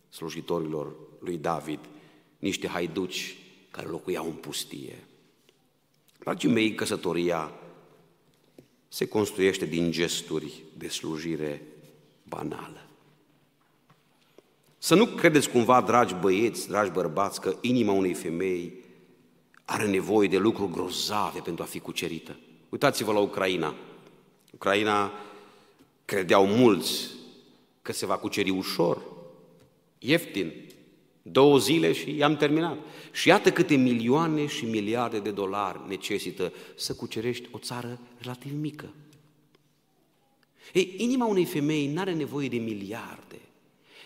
slujitorilor 0.09 0.95
lui 1.19 1.37
David, 1.37 1.79
niște 2.39 2.67
haiduci 2.67 3.35
care 3.71 3.87
locuiau 3.87 4.25
în 4.25 4.35
pustie. 4.35 5.07
Dragii 6.19 6.49
mei, 6.49 6.75
căsătoria 6.75 7.51
se 8.95 9.07
construiește 9.07 9.65
din 9.65 9.91
gesturi 9.91 10.63
de 10.77 10.87
slujire 10.87 11.61
banală. 12.23 12.87
Să 14.77 14.95
nu 14.95 15.05
credeți 15.05 15.49
cumva, 15.49 15.81
dragi 15.81 16.13
băieți, 16.13 16.67
dragi 16.67 16.91
bărbați, 16.91 17.41
că 17.41 17.57
inima 17.61 17.91
unei 17.91 18.13
femei 18.13 18.73
are 19.65 19.87
nevoie 19.87 20.27
de 20.27 20.37
lucruri 20.37 20.71
grozave 20.71 21.39
pentru 21.39 21.63
a 21.63 21.67
fi 21.67 21.79
cucerită. 21.79 22.37
Uitați-vă 22.69 23.11
la 23.11 23.19
Ucraina. 23.19 23.75
Ucraina 24.51 25.11
credeau 26.05 26.45
mulți 26.47 27.09
că 27.81 27.93
se 27.93 28.05
va 28.05 28.17
cuceri 28.17 28.49
ușor, 28.49 29.01
ieftin, 29.99 30.64
două 31.31 31.57
zile 31.57 31.93
și 31.93 32.15
i-am 32.15 32.37
terminat. 32.37 32.77
Și 33.11 33.27
iată 33.27 33.51
câte 33.51 33.75
milioane 33.75 34.45
și 34.45 34.65
miliarde 34.65 35.19
de 35.19 35.31
dolari 35.31 35.79
necesită 35.87 36.53
să 36.75 36.95
cucerești 36.95 37.47
o 37.51 37.57
țară 37.57 37.99
relativ 38.17 38.59
mică. 38.59 38.93
Ei, 40.73 40.93
inima 40.97 41.25
unei 41.25 41.45
femei 41.45 41.87
nu 41.87 41.99
are 41.99 42.13
nevoie 42.13 42.47
de 42.47 42.57
miliarde. 42.57 43.39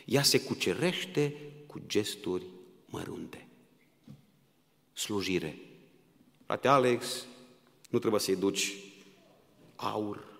Ea 0.06 0.22
se 0.22 0.42
cucerește 0.42 1.36
cu 1.68 1.82
gesturi 1.88 2.46
mărunte. 2.86 3.48
Slujire. 4.94 5.60
Frate 6.46 6.68
Alex, 6.68 7.26
nu 7.90 8.00
trebuie 8.00 8.22
să-i 8.22 8.36
duci 8.36 8.76
aur, 9.76 10.40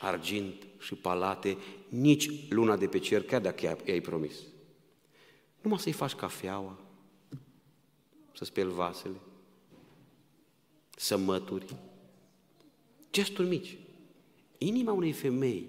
argint 0.00 0.66
și 0.78 0.94
palate, 0.94 1.56
nici 1.88 2.30
luna 2.48 2.76
de 2.76 2.86
pe 2.86 2.98
cer, 2.98 3.22
chiar 3.22 3.40
dacă 3.40 3.76
i-ai 3.84 4.00
promis. 4.00 4.34
Numai 5.68 5.82
să-i 5.82 5.92
faci 5.92 6.14
cafeaua, 6.14 6.78
să 8.32 8.44
speli 8.44 8.72
vasele, 8.72 9.16
să 10.96 11.16
mături. 11.16 11.74
Gesturi 13.12 13.48
mici. 13.48 13.76
Inima 14.58 14.92
unei 14.92 15.12
femei, 15.12 15.68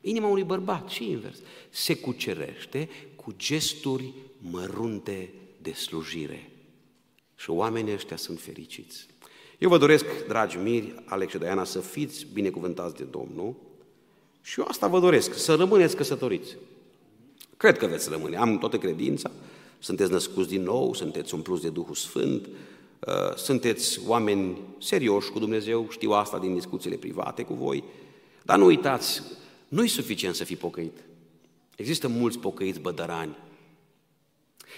inima 0.00 0.28
unui 0.28 0.42
bărbat 0.42 0.88
și 0.88 1.10
invers, 1.10 1.38
se 1.70 1.96
cucerește 1.96 2.88
cu 3.16 3.34
gesturi 3.36 4.12
mărunte 4.38 5.32
de 5.62 5.72
slujire. 5.72 6.50
Și 7.36 7.50
oamenii 7.50 7.92
ăștia 7.92 8.16
sunt 8.16 8.40
fericiți. 8.40 9.06
Eu 9.58 9.68
vă 9.68 9.78
doresc, 9.78 10.04
dragi 10.26 10.56
miri, 10.56 11.02
Alex 11.04 11.32
și 11.32 11.38
Diana, 11.38 11.64
să 11.64 11.80
fiți 11.80 12.26
binecuvântați 12.32 12.96
de 12.96 13.04
Domnul 13.04 13.54
și 14.42 14.60
eu 14.60 14.66
asta 14.68 14.86
vă 14.86 15.00
doresc, 15.00 15.34
să 15.34 15.54
rămâneți 15.54 15.96
căsătoriți. 15.96 16.56
Cred 17.58 17.78
că 17.78 17.86
veți 17.86 18.08
rămâne, 18.08 18.36
am 18.36 18.58
toată 18.58 18.78
credința, 18.78 19.30
sunteți 19.78 20.10
născuți 20.10 20.48
din 20.48 20.62
nou, 20.62 20.94
sunteți 20.94 21.34
umpluți 21.34 21.62
de 21.62 21.68
Duhul 21.68 21.94
Sfânt, 21.94 22.46
uh, 22.46 23.36
sunteți 23.36 24.00
oameni 24.06 24.58
serioși 24.78 25.30
cu 25.30 25.38
Dumnezeu, 25.38 25.86
știu 25.90 26.10
asta 26.10 26.38
din 26.38 26.54
discuțiile 26.54 26.96
private 26.96 27.42
cu 27.42 27.54
voi, 27.54 27.84
dar 28.42 28.58
nu 28.58 28.64
uitați, 28.64 29.22
nu 29.68 29.84
e 29.84 29.86
suficient 29.86 30.34
să 30.34 30.44
fii 30.44 30.56
pocăit. 30.56 30.96
Există 31.76 32.08
mulți 32.08 32.38
pocăiți 32.38 32.80
bădărani 32.80 33.36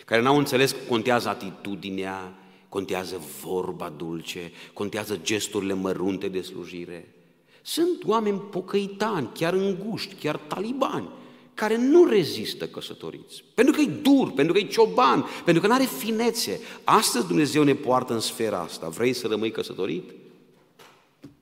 care 0.04 0.22
n-au 0.22 0.38
înțeles 0.38 0.70
că 0.70 0.78
contează 0.88 1.28
atitudinea, 1.28 2.38
contează 2.68 3.20
vorba 3.42 3.92
dulce, 3.96 4.52
contează 4.72 5.18
gesturile 5.22 5.72
mărunte 5.72 6.28
de 6.28 6.40
slujire. 6.40 7.14
Sunt 7.62 8.04
oameni 8.04 8.38
pocăitani, 8.38 9.30
chiar 9.34 9.52
înguști, 9.52 10.14
chiar 10.14 10.36
talibani, 10.36 11.08
care 11.54 11.76
nu 11.76 12.04
rezistă 12.04 12.66
căsătoriți. 12.66 13.44
Pentru 13.54 13.74
că 13.74 13.80
e 13.80 13.86
dur, 14.02 14.30
pentru 14.30 14.52
că 14.52 14.58
e 14.58 14.66
cioban, 14.66 15.24
pentru 15.44 15.62
că 15.62 15.68
nu 15.68 15.74
are 15.74 15.84
finețe. 15.84 16.60
Astăzi 16.84 17.26
Dumnezeu 17.26 17.62
ne 17.62 17.74
poartă 17.74 18.12
în 18.12 18.20
sfera 18.20 18.58
asta. 18.58 18.88
Vrei 18.88 19.12
să 19.12 19.26
rămâi 19.26 19.50
căsătorit? 19.50 20.10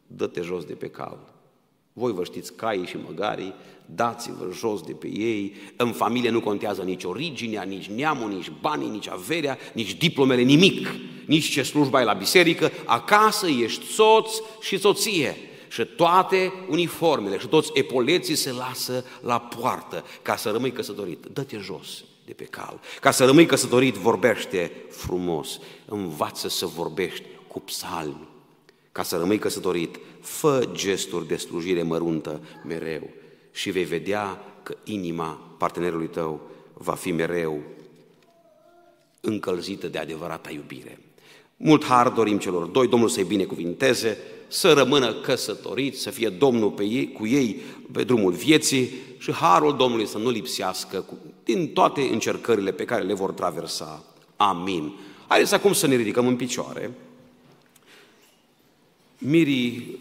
Dă-te 0.07 0.41
jos 0.41 0.65
de 0.65 0.73
pe 0.73 0.89
cal. 0.89 1.19
Voi 1.93 2.13
vă 2.13 2.25
știți 2.25 2.53
caii 2.55 2.87
și 2.87 2.97
măgarii, 3.07 3.55
dați-vă 3.95 4.49
jos 4.53 4.81
de 4.81 4.93
pe 4.93 5.07
ei. 5.07 5.55
În 5.77 5.93
familie 5.93 6.31
nu 6.31 6.41
contează 6.41 6.83
nici 6.83 7.05
originea, 7.05 7.63
nici 7.63 7.87
neamul, 7.87 8.31
nici 8.31 8.53
banii, 8.61 8.89
nici 8.89 9.09
averea, 9.09 9.59
nici 9.73 9.95
diplomele, 9.95 10.43
nimic. 10.43 10.89
Nici 11.27 11.51
ce 11.51 11.63
slujba 11.63 11.99
ai 11.99 12.05
la 12.05 12.13
biserică. 12.13 12.71
Acasă 12.85 13.47
ești 13.47 13.87
soț 13.87 14.31
și 14.61 14.79
soție. 14.79 15.37
Și 15.69 15.85
toate 15.85 16.53
uniformele 16.69 17.39
și 17.39 17.47
toți 17.47 17.71
epoleții 17.75 18.35
se 18.35 18.53
lasă 18.53 19.05
la 19.21 19.41
poartă 19.41 20.05
ca 20.23 20.37
să 20.37 20.51
rămâi 20.51 20.73
căsătorit. 20.73 21.27
Dă-te 21.33 21.59
jos 21.59 22.05
de 22.25 22.33
pe 22.33 22.45
cal. 22.45 22.81
Ca 23.01 23.11
să 23.11 23.25
rămâi 23.25 23.47
căsătorit, 23.47 23.95
vorbește 23.95 24.73
frumos. 24.91 25.61
Învață 25.87 26.49
să 26.49 26.67
vorbești 26.67 27.25
cu 27.47 27.61
psalmi. 27.61 28.29
Ca 28.93 29.03
să 29.03 29.17
rămâi 29.17 29.39
căsătorit, 29.39 29.99
fă 30.21 30.69
gesturi 30.73 31.27
de 31.27 31.37
slujire 31.37 31.83
măruntă 31.83 32.41
mereu 32.65 33.11
și 33.53 33.71
vei 33.71 33.85
vedea 33.85 34.43
că 34.63 34.77
inima 34.85 35.55
partenerului 35.59 36.09
tău 36.09 36.41
va 36.73 36.95
fi 36.95 37.13
mereu 37.13 37.63
încălzită 39.21 39.89
de 39.89 39.99
adevărata 39.99 40.51
iubire. 40.51 40.99
Mult 41.57 41.85
har 41.85 42.09
dorim 42.09 42.39
celor 42.39 42.67
doi, 42.67 42.89
Domnul 42.89 43.09
să-i 43.09 43.25
binecuvinteze, 43.25 44.19
să 44.49 44.73
rămână 44.73 45.15
căsătoriți, 45.15 46.01
să 46.01 46.11
fie 46.11 46.29
Domnul 46.29 46.71
pe 46.71 46.85
ei, 46.85 47.13
cu 47.13 47.27
ei 47.27 47.61
pe 47.93 48.05
drumul 48.05 48.33
vieții 48.33 48.91
și 49.19 49.33
harul 49.33 49.77
Domnului 49.77 50.07
să 50.07 50.19
nu 50.19 50.31
lipsească 50.31 51.01
cu, 51.01 51.19
din 51.45 51.73
toate 51.73 52.01
încercările 52.01 52.73
pe 52.73 52.85
care 52.85 53.03
le 53.03 53.15
vor 53.15 53.33
traversa. 53.33 54.05
Amin. 54.37 54.93
Haideți 55.27 55.55
acum 55.55 55.73
să 55.73 55.87
ne 55.87 55.97
ridicăm 55.97 56.27
în 56.27 56.37
picioare. 56.37 56.91
Mirii 59.19 59.99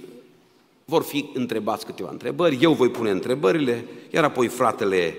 vor 0.86 1.04
fi 1.04 1.30
întrebați 1.34 1.86
câteva 1.86 2.10
întrebări, 2.12 2.58
eu 2.62 2.74
voi 2.74 2.90
pune 2.90 3.10
întrebările, 3.10 3.86
iar 4.12 4.24
apoi 4.24 4.48
fratele 4.48 5.16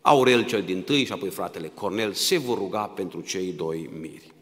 Aurel 0.00 0.44
cel 0.44 0.62
din 0.62 0.82
tâi 0.82 1.04
și 1.04 1.12
apoi 1.12 1.28
fratele 1.28 1.70
Cornel 1.74 2.12
se 2.12 2.38
vor 2.38 2.58
ruga 2.58 2.80
pentru 2.80 3.20
cei 3.20 3.52
doi 3.52 3.90
miri. 4.00 4.34